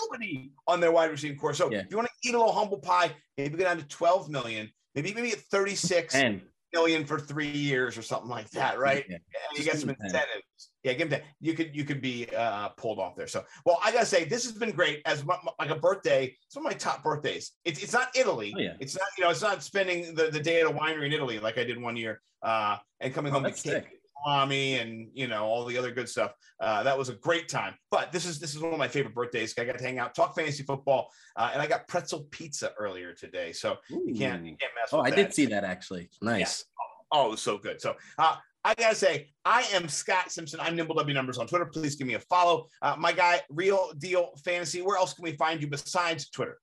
nobody 0.01 0.51
on 0.67 0.79
their 0.79 0.91
wide 0.91 1.09
receiving 1.09 1.37
corps. 1.37 1.53
So 1.53 1.71
yeah. 1.71 1.79
if 1.79 1.87
you 1.89 1.97
want 1.97 2.07
to 2.07 2.29
eat 2.29 2.35
a 2.35 2.37
little 2.37 2.53
humble 2.53 2.77
pie, 2.77 3.11
maybe 3.37 3.57
go 3.57 3.63
down 3.63 3.77
to 3.77 3.87
12 3.87 4.29
million 4.29 4.69
maybe 4.95 5.13
maybe 5.13 5.31
at 5.31 5.39
36 5.39 6.13
10. 6.13 6.41
million 6.73 7.05
for 7.05 7.19
three 7.19 7.49
years 7.49 7.97
or 7.97 8.01
something 8.01 8.29
like 8.29 8.49
that, 8.51 8.79
right? 8.79 9.05
Yeah. 9.07 9.17
And 9.49 9.59
you 9.59 9.63
get 9.63 9.77
some 9.77 9.89
incentives. 9.89 10.71
Yeah, 10.83 10.93
give 10.93 11.07
him 11.07 11.09
that. 11.09 11.23
You 11.39 11.53
could 11.53 11.75
you 11.75 11.83
could 11.83 12.01
be 12.01 12.27
uh, 12.35 12.69
pulled 12.69 12.99
off 12.99 13.15
there. 13.15 13.27
So, 13.27 13.43
well, 13.65 13.79
I 13.83 13.91
gotta 13.91 14.05
say, 14.05 14.25
this 14.25 14.43
has 14.43 14.53
been 14.53 14.71
great 14.71 15.01
as 15.05 15.25
my, 15.25 15.37
like 15.59 15.71
a 15.71 15.75
birthday. 15.75 16.35
It's 16.45 16.55
one 16.55 16.65
of 16.65 16.71
my 16.71 16.77
top 16.77 17.03
birthdays. 17.03 17.51
It's 17.65 17.81
it's 17.81 17.93
not 17.93 18.15
Italy. 18.15 18.53
Oh, 18.55 18.61
yeah. 18.61 18.73
It's 18.79 18.95
not 18.95 19.07
you 19.17 19.23
know 19.23 19.31
it's 19.31 19.41
not 19.41 19.63
spending 19.63 20.15
the, 20.15 20.29
the 20.29 20.39
day 20.39 20.61
at 20.61 20.67
a 20.67 20.69
winery 20.69 21.07
in 21.07 21.13
Italy 21.13 21.39
like 21.39 21.57
I 21.57 21.63
did 21.63 21.81
one 21.81 21.95
year 21.95 22.21
uh, 22.43 22.77
and 22.99 23.13
coming 23.13 23.33
oh, 23.33 23.39
home 23.39 23.51
to 23.51 23.51
cake. 23.51 23.94
Mommy 24.25 24.79
and 24.79 25.09
you 25.13 25.27
know 25.27 25.45
all 25.45 25.65
the 25.65 25.77
other 25.77 25.91
good 25.91 26.09
stuff. 26.09 26.33
Uh, 26.59 26.83
that 26.83 26.97
was 26.97 27.09
a 27.09 27.15
great 27.15 27.47
time. 27.47 27.75
But 27.91 28.11
this 28.11 28.25
is 28.25 28.39
this 28.39 28.55
is 28.55 28.61
one 28.61 28.73
of 28.73 28.79
my 28.79 28.87
favorite 28.87 29.13
birthdays. 29.13 29.53
I 29.57 29.65
got 29.65 29.77
to 29.77 29.83
hang 29.83 29.99
out, 29.99 30.15
talk 30.15 30.35
fantasy 30.35 30.63
football, 30.63 31.09
uh, 31.35 31.51
and 31.53 31.61
I 31.61 31.67
got 31.67 31.87
pretzel 31.87 32.27
pizza 32.31 32.71
earlier 32.77 33.13
today. 33.13 33.51
So 33.51 33.77
Ooh. 33.91 34.03
you 34.05 34.15
can't 34.15 34.43
you 34.43 34.55
can't 34.57 34.73
mess. 34.81 34.91
Oh, 34.91 35.01
I 35.01 35.09
that. 35.09 35.15
did 35.15 35.33
see 35.33 35.45
that 35.47 35.63
actually. 35.63 36.09
Nice. 36.21 36.65
Yeah. 36.67 37.19
Oh, 37.19 37.27
it 37.27 37.31
was 37.31 37.41
so 37.41 37.57
good. 37.57 37.79
So 37.79 37.95
uh, 38.17 38.35
I 38.63 38.73
gotta 38.73 38.95
say, 38.95 39.29
I 39.45 39.61
am 39.73 39.87
Scott 39.87 40.31
Simpson. 40.31 40.59
I'm 40.59 40.75
Nimble 40.75 40.95
W 40.95 41.13
Numbers 41.13 41.37
on 41.37 41.45
Twitter. 41.45 41.65
Please 41.65 41.95
give 41.95 42.07
me 42.07 42.15
a 42.15 42.19
follow. 42.19 42.67
Uh, 42.81 42.95
my 42.97 43.11
guy, 43.11 43.41
Real 43.49 43.91
Deal 43.99 44.31
Fantasy. 44.43 44.81
Where 44.81 44.97
else 44.97 45.13
can 45.13 45.23
we 45.23 45.33
find 45.33 45.61
you 45.61 45.67
besides 45.67 46.29
Twitter? 46.29 46.57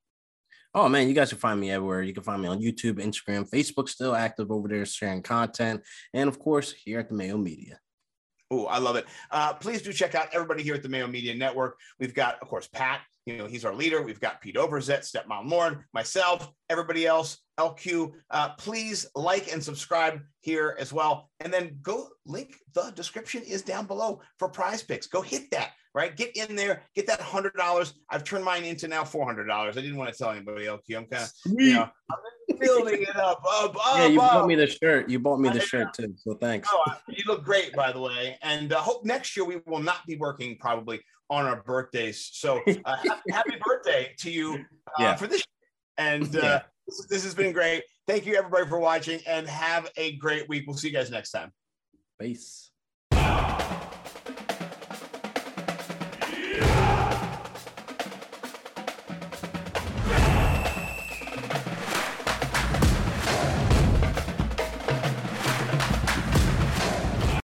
Oh 0.74 0.88
man, 0.88 1.08
you 1.08 1.14
guys 1.14 1.28
can 1.28 1.38
find 1.38 1.60
me 1.60 1.70
everywhere. 1.70 2.02
You 2.02 2.14
can 2.14 2.22
find 2.22 2.40
me 2.40 2.48
on 2.48 2.60
YouTube, 2.60 2.94
Instagram, 2.94 3.48
Facebook, 3.48 3.88
still 3.88 4.14
active 4.14 4.50
over 4.50 4.68
there 4.68 4.86
sharing 4.86 5.22
content, 5.22 5.82
and 6.14 6.28
of 6.28 6.38
course 6.38 6.72
here 6.72 6.98
at 6.98 7.08
the 7.08 7.14
Mayo 7.14 7.36
Media. 7.36 7.78
Oh, 8.50 8.66
I 8.66 8.78
love 8.78 8.96
it. 8.96 9.06
Uh, 9.30 9.54
please 9.54 9.80
do 9.80 9.92
check 9.94 10.14
out 10.14 10.28
everybody 10.32 10.62
here 10.62 10.74
at 10.74 10.82
the 10.82 10.88
Mayo 10.88 11.06
Media 11.06 11.34
Network. 11.34 11.78
We've 11.98 12.12
got, 12.12 12.38
of 12.42 12.48
course, 12.48 12.68
Pat 12.68 13.00
you 13.26 13.38
know, 13.38 13.46
he's 13.46 13.64
our 13.64 13.74
leader. 13.74 14.02
We've 14.02 14.20
got 14.20 14.40
Pete 14.40 14.56
Overzet, 14.56 15.00
Stepmom 15.00 15.48
Lauren, 15.48 15.84
myself, 15.94 16.50
everybody 16.68 17.06
else, 17.06 17.38
LQ. 17.58 18.12
Uh, 18.30 18.50
please 18.58 19.06
like 19.14 19.52
and 19.52 19.62
subscribe 19.62 20.20
here 20.40 20.76
as 20.78 20.92
well. 20.92 21.30
And 21.40 21.52
then 21.52 21.78
go 21.82 22.08
link 22.26 22.56
the 22.74 22.90
description 22.94 23.42
is 23.42 23.62
down 23.62 23.86
below 23.86 24.20
for 24.38 24.48
prize 24.48 24.82
picks. 24.82 25.06
Go 25.06 25.22
hit 25.22 25.50
that, 25.52 25.70
right? 25.94 26.16
Get 26.16 26.36
in 26.36 26.56
there, 26.56 26.82
get 26.96 27.06
that 27.06 27.20
$100. 27.20 27.92
I've 28.10 28.24
turned 28.24 28.44
mine 28.44 28.64
into 28.64 28.88
now 28.88 29.04
$400. 29.04 29.50
I 29.50 29.70
didn't 29.70 29.96
want 29.96 30.12
to 30.12 30.18
tell 30.18 30.30
anybody, 30.30 30.66
LQ. 30.66 30.96
I'm 30.96 31.06
kind 31.06 31.22
of, 31.22 31.32
you 31.46 31.74
know, 31.74 31.88
building 32.58 33.02
it 33.02 33.16
up, 33.16 33.42
up, 33.48 33.76
up. 33.86 33.98
Yeah, 33.98 34.06
you 34.06 34.20
up. 34.20 34.32
bought 34.32 34.46
me 34.48 34.56
the 34.56 34.66
shirt. 34.66 35.08
You 35.08 35.20
bought 35.20 35.38
me 35.38 35.48
the 35.48 35.60
shirt 35.60 35.94
too. 35.94 36.14
So 36.16 36.34
thanks. 36.34 36.68
Oh, 36.72 36.82
you 37.08 37.22
look 37.26 37.44
great, 37.44 37.72
by 37.74 37.92
the 37.92 38.00
way. 38.00 38.36
And 38.42 38.72
uh, 38.72 38.78
hope 38.78 39.04
next 39.04 39.36
year 39.36 39.46
we 39.46 39.60
will 39.66 39.82
not 39.82 40.06
be 40.06 40.16
working 40.16 40.56
probably 40.58 41.00
on 41.32 41.46
our 41.46 41.62
birthdays. 41.62 42.28
So 42.32 42.60
uh, 42.84 42.96
happy 43.30 43.56
birthday 43.64 44.12
to 44.18 44.30
you 44.30 44.54
uh, 44.54 44.90
yeah. 44.98 45.16
for 45.16 45.26
this. 45.26 45.42
And 45.96 46.36
uh, 46.36 46.60
this 47.08 47.24
has 47.24 47.34
been 47.34 47.52
great. 47.52 47.84
Thank 48.06 48.26
you, 48.26 48.34
everybody, 48.34 48.66
for 48.66 48.78
watching 48.78 49.20
and 49.26 49.48
have 49.48 49.90
a 49.96 50.16
great 50.16 50.48
week. 50.48 50.64
We'll 50.66 50.76
see 50.76 50.88
you 50.88 50.94
guys 50.94 51.10
next 51.10 51.30
time. 51.30 51.52
Peace. 52.20 52.71